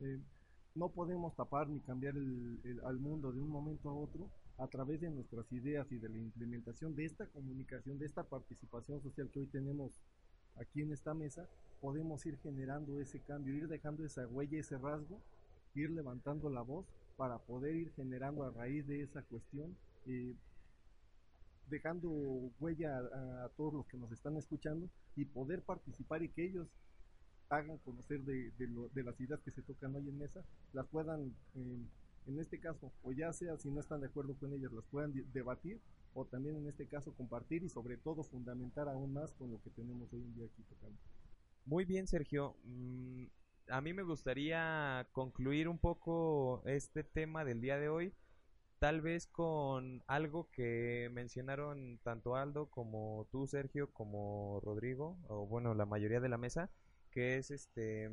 eh, 0.00 0.20
no 0.74 0.90
podemos 0.90 1.34
tapar 1.36 1.68
ni 1.68 1.80
cambiar 1.80 2.16
el, 2.16 2.60
el, 2.64 2.80
al 2.84 2.98
mundo 2.98 3.32
de 3.32 3.40
un 3.40 3.48
momento 3.48 3.88
a 3.88 3.94
otro, 3.94 4.28
a 4.58 4.66
través 4.66 5.00
de 5.00 5.10
nuestras 5.10 5.50
ideas 5.52 5.90
y 5.92 5.98
de 5.98 6.08
la 6.08 6.18
implementación 6.18 6.94
de 6.96 7.04
esta 7.04 7.26
comunicación, 7.28 7.98
de 7.98 8.06
esta 8.06 8.24
participación 8.24 9.00
social 9.00 9.30
que 9.32 9.40
hoy 9.40 9.46
tenemos 9.46 9.92
aquí 10.60 10.82
en 10.82 10.92
esta 10.92 11.14
mesa, 11.14 11.46
podemos 11.80 12.24
ir 12.26 12.38
generando 12.38 13.00
ese 13.00 13.20
cambio, 13.20 13.54
ir 13.54 13.68
dejando 13.68 14.04
esa 14.04 14.26
huella, 14.26 14.58
ese 14.58 14.78
rasgo, 14.78 15.20
ir 15.74 15.90
levantando 15.90 16.50
la 16.50 16.62
voz 16.62 16.86
para 17.16 17.38
poder 17.38 17.74
ir 17.76 17.92
generando 17.94 18.44
a 18.44 18.50
raíz 18.50 18.86
de 18.86 19.02
esa 19.02 19.22
cuestión 19.22 19.76
eh, 20.06 20.34
dejando 21.68 22.08
huella 22.60 22.98
a, 22.98 23.48
todos 23.56 23.74
los 23.74 23.86
que 23.86 23.98
nos 23.98 24.10
están 24.12 24.36
escuchando 24.36 24.88
y 25.16 25.24
poder 25.24 25.62
participar 25.62 26.22
y 26.22 26.28
que 26.30 26.46
ellos 26.46 26.66
hagan 27.50 27.78
conocer 27.78 28.20
de, 28.22 28.50
de, 28.58 28.68
lo, 28.68 28.88
de 28.90 29.02
las 29.02 29.18
ideas 29.20 29.40
que 29.40 29.50
se 29.50 29.62
tocan 29.62 29.94
hoy 29.94 30.08
en 30.08 30.18
mesa, 30.18 30.44
las 30.72 30.86
puedan, 30.86 31.34
eh, 31.56 31.86
en 32.26 32.38
este 32.38 32.58
caso, 32.60 32.92
o 33.02 33.12
ya 33.12 33.32
sea 33.32 33.56
si 33.58 33.70
no 33.70 33.80
están 33.80 34.00
de 34.00 34.06
acuerdo 34.06 34.34
con 34.34 34.52
ellas, 34.52 34.72
las 34.72 34.84
puedan 34.86 35.12
debatir 35.32 35.80
o 36.18 36.24
también 36.26 36.56
en 36.56 36.66
este 36.66 36.86
caso 36.86 37.14
compartir 37.14 37.62
y 37.62 37.68
sobre 37.68 37.96
todo 37.96 38.22
fundamentar 38.22 38.88
aún 38.88 39.12
más 39.12 39.32
con 39.34 39.50
lo 39.50 39.62
que 39.62 39.70
tenemos 39.70 40.12
hoy 40.12 40.20
en 40.20 40.34
día 40.34 40.46
aquí 40.46 40.62
tocando. 40.62 40.98
Muy 41.64 41.84
bien, 41.84 42.06
Sergio. 42.06 42.56
Mm, 42.64 43.24
a 43.68 43.80
mí 43.80 43.92
me 43.92 44.02
gustaría 44.02 45.06
concluir 45.12 45.68
un 45.68 45.78
poco 45.78 46.62
este 46.66 47.04
tema 47.04 47.44
del 47.44 47.60
día 47.60 47.78
de 47.78 47.88
hoy 47.88 48.12
tal 48.78 49.00
vez 49.00 49.26
con 49.26 50.02
algo 50.06 50.50
que 50.52 51.10
mencionaron 51.12 51.98
tanto 52.02 52.36
Aldo 52.36 52.66
como 52.66 53.26
tú, 53.30 53.46
Sergio, 53.46 53.92
como 53.92 54.60
Rodrigo, 54.62 55.18
o 55.28 55.46
bueno, 55.46 55.74
la 55.74 55.86
mayoría 55.86 56.20
de 56.20 56.28
la 56.28 56.38
mesa, 56.38 56.70
que 57.10 57.36
es 57.38 57.50
este 57.50 58.10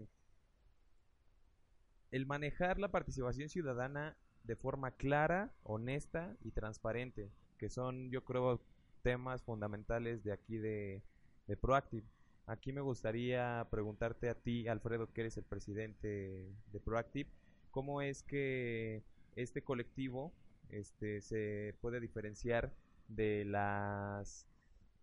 el 2.11 2.25
manejar 2.25 2.79
la 2.79 2.91
participación 2.91 3.49
ciudadana 3.49 4.17
de 4.43 4.55
forma 4.55 4.91
clara, 4.91 5.53
honesta 5.63 6.35
y 6.41 6.51
transparente, 6.51 7.31
que 7.57 7.69
son, 7.69 8.11
yo 8.11 8.23
creo, 8.23 8.61
temas 9.01 9.43
fundamentales 9.43 10.23
de 10.23 10.33
aquí 10.33 10.57
de, 10.57 11.01
de 11.47 11.57
Proactive. 11.57 12.05
Aquí 12.47 12.71
me 12.73 12.81
gustaría 12.81 13.67
preguntarte 13.71 14.29
a 14.29 14.35
ti, 14.35 14.67
Alfredo, 14.67 15.11
que 15.11 15.21
eres 15.21 15.37
el 15.37 15.43
presidente 15.43 16.51
de 16.71 16.79
Proactive, 16.79 17.29
¿cómo 17.71 18.01
es 18.01 18.23
que 18.23 19.03
este 19.35 19.63
colectivo 19.63 20.31
este, 20.69 21.21
se 21.21 21.75
puede 21.81 21.99
diferenciar 21.99 22.73
de 23.07 23.45
las 23.45 24.47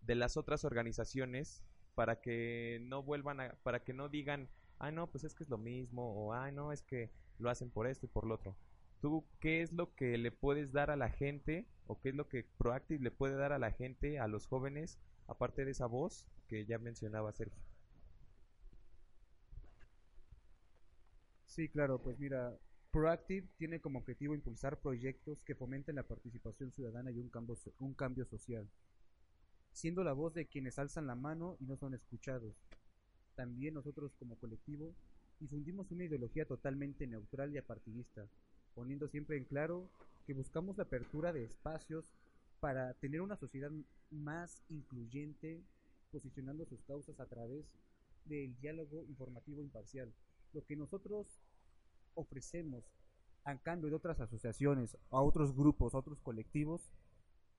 de 0.01 0.15
las 0.15 0.35
otras 0.35 0.65
organizaciones 0.65 1.63
para 1.95 2.19
que 2.19 2.79
no 2.83 3.03
vuelvan 3.03 3.39
a, 3.39 3.53
para 3.63 3.83
que 3.83 3.93
no 3.93 4.09
digan 4.09 4.49
ah 4.79 4.91
no 4.91 5.07
pues 5.07 5.23
es 5.23 5.33
que 5.33 5.43
es 5.43 5.49
lo 5.49 5.57
mismo 5.57 6.13
o 6.13 6.33
ah 6.33 6.51
no 6.51 6.73
es 6.73 6.81
que 6.81 7.11
lo 7.39 7.49
hacen 7.49 7.69
por 7.69 7.87
esto 7.87 8.05
y 8.05 8.09
por 8.09 8.25
lo 8.25 8.35
otro 8.35 8.57
tú 9.01 9.23
qué 9.39 9.61
es 9.61 9.71
lo 9.71 9.93
que 9.95 10.17
le 10.17 10.31
puedes 10.31 10.73
dar 10.73 10.91
a 10.91 10.97
la 10.97 11.09
gente 11.09 11.65
o 11.87 11.99
qué 11.99 12.09
es 12.09 12.15
lo 12.15 12.27
que 12.27 12.45
Proactive 12.57 13.03
le 13.03 13.11
puede 13.11 13.35
dar 13.35 13.53
a 13.53 13.59
la 13.59 13.71
gente 13.71 14.19
a 14.19 14.27
los 14.27 14.47
jóvenes 14.47 14.97
aparte 15.27 15.65
de 15.65 15.71
esa 15.71 15.85
voz 15.85 16.25
que 16.47 16.65
ya 16.65 16.77
mencionaba 16.77 17.31
Sergio 17.31 17.61
sí 21.45 21.69
claro 21.69 22.01
pues 22.01 22.19
mira 22.19 22.57
Proactive 22.93 23.47
tiene 23.57 23.81
como 23.81 23.97
objetivo 23.97 24.35
impulsar 24.35 24.79
proyectos 24.79 25.41
que 25.41 25.55
fomenten 25.55 25.95
la 25.95 26.03
participación 26.03 26.71
ciudadana 26.71 27.09
y 27.09 27.17
un 27.17 27.27
cambio, 27.27 27.57
un 27.79 27.95
cambio 27.95 28.23
social, 28.23 28.69
siendo 29.71 30.03
la 30.03 30.13
voz 30.13 30.35
de 30.35 30.45
quienes 30.45 30.77
alzan 30.77 31.07
la 31.07 31.15
mano 31.15 31.57
y 31.59 31.65
no 31.65 31.75
son 31.75 31.95
escuchados. 31.95 32.53
También 33.33 33.73
nosotros 33.73 34.13
como 34.19 34.37
colectivo 34.37 34.93
difundimos 35.39 35.89
una 35.89 36.03
ideología 36.03 36.45
totalmente 36.45 37.07
neutral 37.07 37.51
y 37.51 37.57
apartidista, 37.57 38.27
poniendo 38.75 39.07
siempre 39.07 39.37
en 39.37 39.45
claro 39.45 39.89
que 40.25 40.33
buscamos 40.33 40.77
la 40.77 40.83
apertura 40.83 41.33
de 41.33 41.43
espacios 41.43 42.05
para 42.59 42.93
tener 42.95 43.21
una 43.21 43.35
sociedad 43.35 43.71
más 44.09 44.63
incluyente, 44.69 45.61
posicionando 46.11 46.65
sus 46.65 46.81
causas 46.83 47.19
a 47.19 47.25
través 47.25 47.65
del 48.25 48.55
diálogo 48.59 49.03
informativo 49.03 49.61
imparcial. 49.61 50.13
Lo 50.53 50.63
que 50.65 50.75
nosotros 50.75 51.27
ofrecemos 52.15 52.85
a 53.43 53.57
cambio 53.57 53.89
de 53.89 53.95
otras 53.95 54.19
asociaciones, 54.19 54.97
a 55.09 55.21
otros 55.21 55.53
grupos, 55.55 55.93
a 55.93 55.97
otros 55.97 56.21
colectivos, 56.21 56.89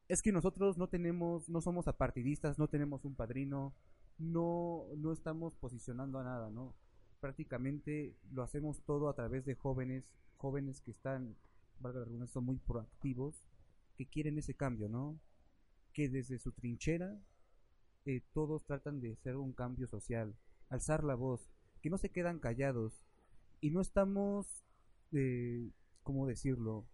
es 0.09 0.23
que 0.23 0.33
nosotros 0.33 0.79
no 0.79 0.89
tenemos, 0.89 1.49
no 1.49 1.61
somos 1.61 1.89
apartidistas, 1.89 2.59
no 2.59 2.69
tenemos 2.69 3.05
un 3.05 3.15
padrino, 3.15 3.75
no, 4.19 4.87
no 4.97 5.13
estamos 5.13 5.55
posicionando 5.57 6.19
a 6.19 6.25
nada, 6.25 6.51
¿no? 6.51 6.75
Prácticamente 7.21 8.15
lo 8.33 8.43
hacemos 8.43 8.83
todo 8.83 9.09
a 9.09 9.15
través 9.15 9.45
de 9.45 9.55
jóvenes, 9.55 10.05
jóvenes 10.37 10.81
que 10.83 10.91
están, 10.91 11.37
valga 11.81 12.01
la 12.01 12.05
redundancia, 12.07 12.35
son 12.35 12.45
muy 12.45 12.57
proactivos, 12.59 13.45
que 13.97 14.07
quieren 14.07 14.39
ese 14.39 14.55
cambio, 14.55 14.89
¿no? 14.89 15.19
Que 15.93 16.09
desde 16.09 16.39
su 16.39 16.53
trinchera 16.53 17.19
eh, 18.07 18.23
todos 18.33 18.65
tratan 18.65 19.01
de 19.01 19.13
hacer 19.13 19.37
un 19.37 19.53
cambio 19.53 19.87
social, 19.87 20.35
alzar 20.69 21.05
la 21.05 21.15
voz, 21.15 21.49
que 21.81 21.91
no 21.91 21.99
se 21.99 22.11
quedan 22.11 22.39
callados 22.39 23.05
y 23.61 23.71
no 23.71 23.81
estamos, 23.81 24.65
eh, 25.13 25.71
¿cómo 26.03 26.27
decirlo? 26.27 26.87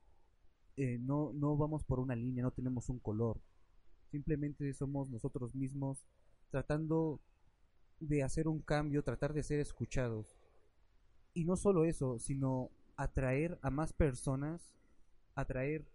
Eh, 0.77 0.99
no, 1.01 1.33
no 1.33 1.57
vamos 1.57 1.85
por 1.85 1.99
una 2.01 2.15
línea, 2.15 2.45
no 2.45 2.53
tenemos 2.53 2.89
un 2.89 2.99
color, 2.99 3.41
simplemente 4.11 4.73
somos 4.75 5.09
nosotros 5.09 5.55
mismos 5.55 5.99
tratando 6.51 7.21
de 8.01 8.23
hacer 8.23 8.49
un 8.49 8.61
cambio, 8.61 9.03
tratar 9.03 9.33
de 9.33 9.43
ser 9.43 9.61
escuchados. 9.61 10.27
Y 11.35 11.45
no 11.45 11.57
solo 11.57 11.85
eso, 11.85 12.19
sino 12.19 12.71
atraer 13.01 13.59
a 13.63 13.71
más 13.71 13.95
personas, 13.95 14.75
atraer 15.35 15.87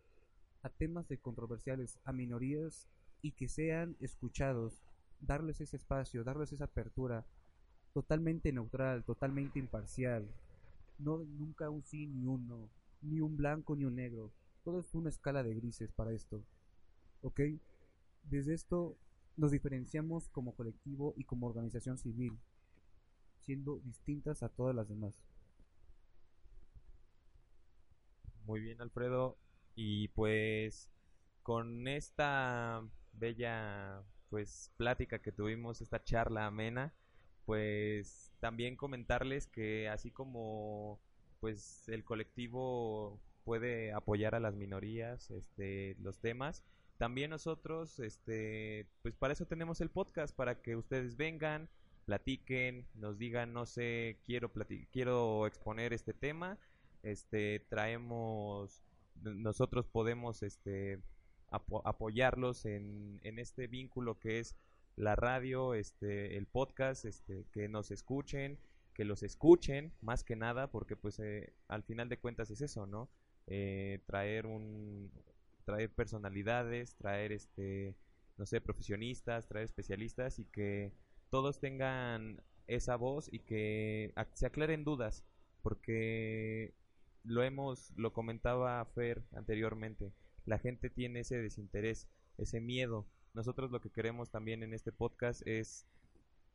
a 0.64 0.70
temas 0.70 1.08
de 1.08 1.20
controversiales, 1.20 2.00
a 2.04 2.12
minorías 2.12 2.88
y 3.22 3.34
que 3.34 3.48
sean 3.48 3.96
escuchados, 4.00 4.82
darles 5.20 5.62
ese 5.62 5.78
espacio, 5.78 6.24
darles 6.24 6.52
esa 6.52 6.64
apertura 6.64 7.24
totalmente 7.94 8.52
neutral, 8.52 9.04
totalmente 9.04 9.60
imparcial. 9.60 10.28
No 10.98 11.20
nunca 11.20 11.70
un 11.70 11.84
sí 11.84 12.08
ni 12.08 12.26
un 12.26 12.48
no, 12.48 12.70
ni 13.04 13.22
un 13.22 13.38
blanco 13.38 13.76
ni 13.76 13.86
un 13.86 13.98
negro. 13.98 14.32
Todo 14.64 14.80
es 14.80 14.96
una 14.96 15.10
escala 15.10 15.44
de 15.44 15.54
grises 15.54 15.92
para 15.92 16.12
esto. 16.12 16.44
¿Ok? 17.22 17.40
Desde 18.24 18.56
esto 18.56 18.98
nos 19.38 19.52
diferenciamos 19.52 20.28
como 20.30 20.56
colectivo 20.56 21.14
y 21.18 21.26
como 21.26 21.46
organización 21.46 22.00
civil, 22.00 22.36
siendo 23.42 23.78
distintas 23.86 24.42
a 24.42 24.50
todas 24.50 24.76
las 24.76 24.90
demás. 24.90 25.14
Muy 28.46 28.62
bien, 28.62 28.82
Alfredo. 28.82 29.38
Y 29.76 30.10
pues 30.10 30.90
con 31.44 31.88
esta 31.88 32.84
bella 33.14 34.02
pues 34.30 34.72
plática 34.78 35.20
que 35.20 35.32
tuvimos, 35.32 35.82
esta 35.82 36.04
charla 36.04 36.46
amena, 36.46 36.94
pues 37.46 38.32
también 38.40 38.76
comentarles 38.76 39.48
que 39.48 39.90
así 39.90 40.12
como 40.12 41.00
pues 41.40 41.88
el 41.90 42.04
colectivo 42.04 43.20
puede 43.44 43.94
apoyar 43.94 44.36
a 44.36 44.40
las 44.40 44.56
minorías, 44.56 45.30
este, 45.32 45.96
los 46.00 46.20
temas, 46.20 46.64
también 46.98 47.30
nosotros, 47.30 48.00
este, 48.00 48.88
pues 49.04 49.16
para 49.16 49.34
eso 49.34 49.46
tenemos 49.46 49.82
el 49.82 49.90
podcast, 49.90 50.36
para 50.36 50.62
que 50.62 50.76
ustedes 50.76 51.18
vengan, 51.18 51.70
platiquen, 52.06 52.88
nos 52.96 53.18
digan, 53.18 53.54
no 53.54 53.66
sé, 53.66 54.18
quiero 54.26 54.52
quiero 54.92 55.46
exponer 55.46 55.94
este 55.94 56.14
tema, 56.14 56.58
este, 57.06 57.66
traemos, 57.70 58.82
nosotros 59.22 59.88
podemos, 59.88 60.44
este, 60.44 61.00
apoyarlos 61.50 62.66
en, 62.66 63.20
en 63.24 63.40
este 63.40 63.68
vínculo 63.68 64.20
que 64.20 64.40
es 64.40 64.58
la 64.96 65.16
radio, 65.16 65.74
este, 65.74 66.38
el 66.38 66.48
podcast, 66.48 67.06
este, 67.06 67.46
que 67.52 67.68
nos 67.68 67.92
escuchen, 67.92 68.58
que 68.94 69.06
los 69.06 69.24
escuchen, 69.24 69.94
más 70.02 70.24
que 70.24 70.36
nada, 70.36 70.72
porque 70.72 70.96
pues 70.96 71.20
eh, 71.20 71.54
al 71.68 71.84
final 71.84 72.10
de 72.10 72.18
cuentas 72.18 72.50
es 72.50 72.62
eso, 72.62 72.86
¿no? 72.86 73.10
Eh, 73.48 74.02
traer 74.08 74.46
un, 74.46 75.12
traer 75.66 75.92
personalidades, 75.92 76.96
traer 76.96 77.32
este, 77.34 77.96
no 78.38 78.46
sé, 78.46 78.62
profesionistas, 78.62 79.48
traer 79.48 79.66
especialistas 79.66 80.40
y 80.40 80.46
que 80.46 80.94
todos 81.30 81.60
tengan 81.60 82.42
esa 82.68 82.96
voz 82.96 83.32
y 83.32 83.40
que 83.40 84.14
se 84.34 84.46
aclaren 84.48 84.84
dudas, 84.86 85.26
porque 85.62 86.74
lo 87.26 87.44
hemos, 87.44 87.92
lo 87.98 88.14
comentaba 88.14 88.84
Fer 88.86 89.24
anteriormente, 89.36 90.14
la 90.46 90.60
gente 90.60 90.90
tiene 90.90 91.22
ese 91.22 91.42
desinterés, 91.42 92.08
ese 92.38 92.62
miedo. 92.62 93.06
Nosotros 93.34 93.72
lo 93.72 93.82
que 93.82 93.90
queremos 93.90 94.30
también 94.30 94.64
en 94.64 94.74
este 94.74 94.92
podcast 94.92 95.46
es 95.46 95.86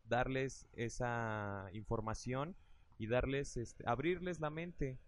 darles 0.04 0.66
esa 0.72 1.68
información 1.72 2.56
y 2.98 3.06
darles, 3.06 3.56
este, 3.56 3.84
abrirles 3.86 4.40
la 4.40 4.50
mente, 4.50 4.98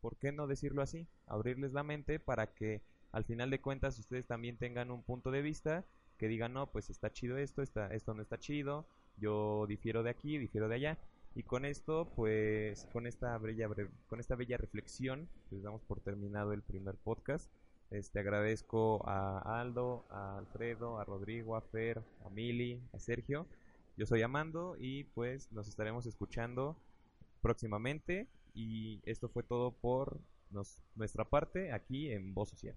¿por 0.00 0.16
qué 0.16 0.32
no 0.32 0.46
decirlo 0.46 0.82
así? 0.82 1.06
Abrirles 1.26 1.72
la 1.72 1.82
mente 1.82 2.18
para 2.20 2.54
que 2.54 2.82
al 3.12 3.24
final 3.24 3.50
de 3.50 3.60
cuentas 3.60 3.98
ustedes 3.98 4.26
también 4.26 4.58
tengan 4.58 4.90
un 4.90 5.02
punto 5.02 5.30
de 5.30 5.42
vista 5.42 5.84
que 6.18 6.28
digan, 6.28 6.52
no, 6.52 6.70
pues 6.70 6.90
está 6.90 7.12
chido 7.12 7.38
esto, 7.38 7.62
está, 7.62 7.92
esto 7.94 8.14
no 8.14 8.22
está 8.22 8.38
chido, 8.38 8.86
yo 9.16 9.66
difiero 9.66 10.02
de 10.02 10.10
aquí, 10.10 10.38
difiero 10.38 10.68
de 10.68 10.76
allá. 10.76 10.98
Y 11.36 11.42
con 11.42 11.66
esto, 11.66 12.10
pues, 12.16 12.88
con 12.94 13.06
esta 13.06 13.36
bella, 13.36 13.68
con 14.08 14.20
esta 14.20 14.36
bella 14.36 14.56
reflexión, 14.56 15.28
pues 15.50 15.62
damos 15.62 15.82
por 15.82 16.00
terminado 16.00 16.54
el 16.54 16.62
primer 16.62 16.94
podcast. 16.94 17.50
Este, 17.90 18.20
agradezco 18.20 19.06
a 19.06 19.60
Aldo, 19.60 20.06
a 20.08 20.38
Alfredo, 20.38 20.98
a 20.98 21.04
Rodrigo, 21.04 21.54
a 21.54 21.60
Fer, 21.60 22.02
a 22.24 22.30
Mili, 22.30 22.80
a 22.94 22.98
Sergio. 22.98 23.46
Yo 23.98 24.06
soy 24.06 24.22
Amando 24.22 24.76
y 24.80 25.04
pues 25.04 25.52
nos 25.52 25.68
estaremos 25.68 26.06
escuchando 26.06 26.74
próximamente. 27.42 28.26
Y 28.54 29.02
esto 29.04 29.28
fue 29.28 29.42
todo 29.42 29.72
por 29.72 30.18
nuestra 30.94 31.26
parte 31.26 31.70
aquí 31.70 32.12
en 32.12 32.32
Voz 32.32 32.48
Social. 32.48 32.74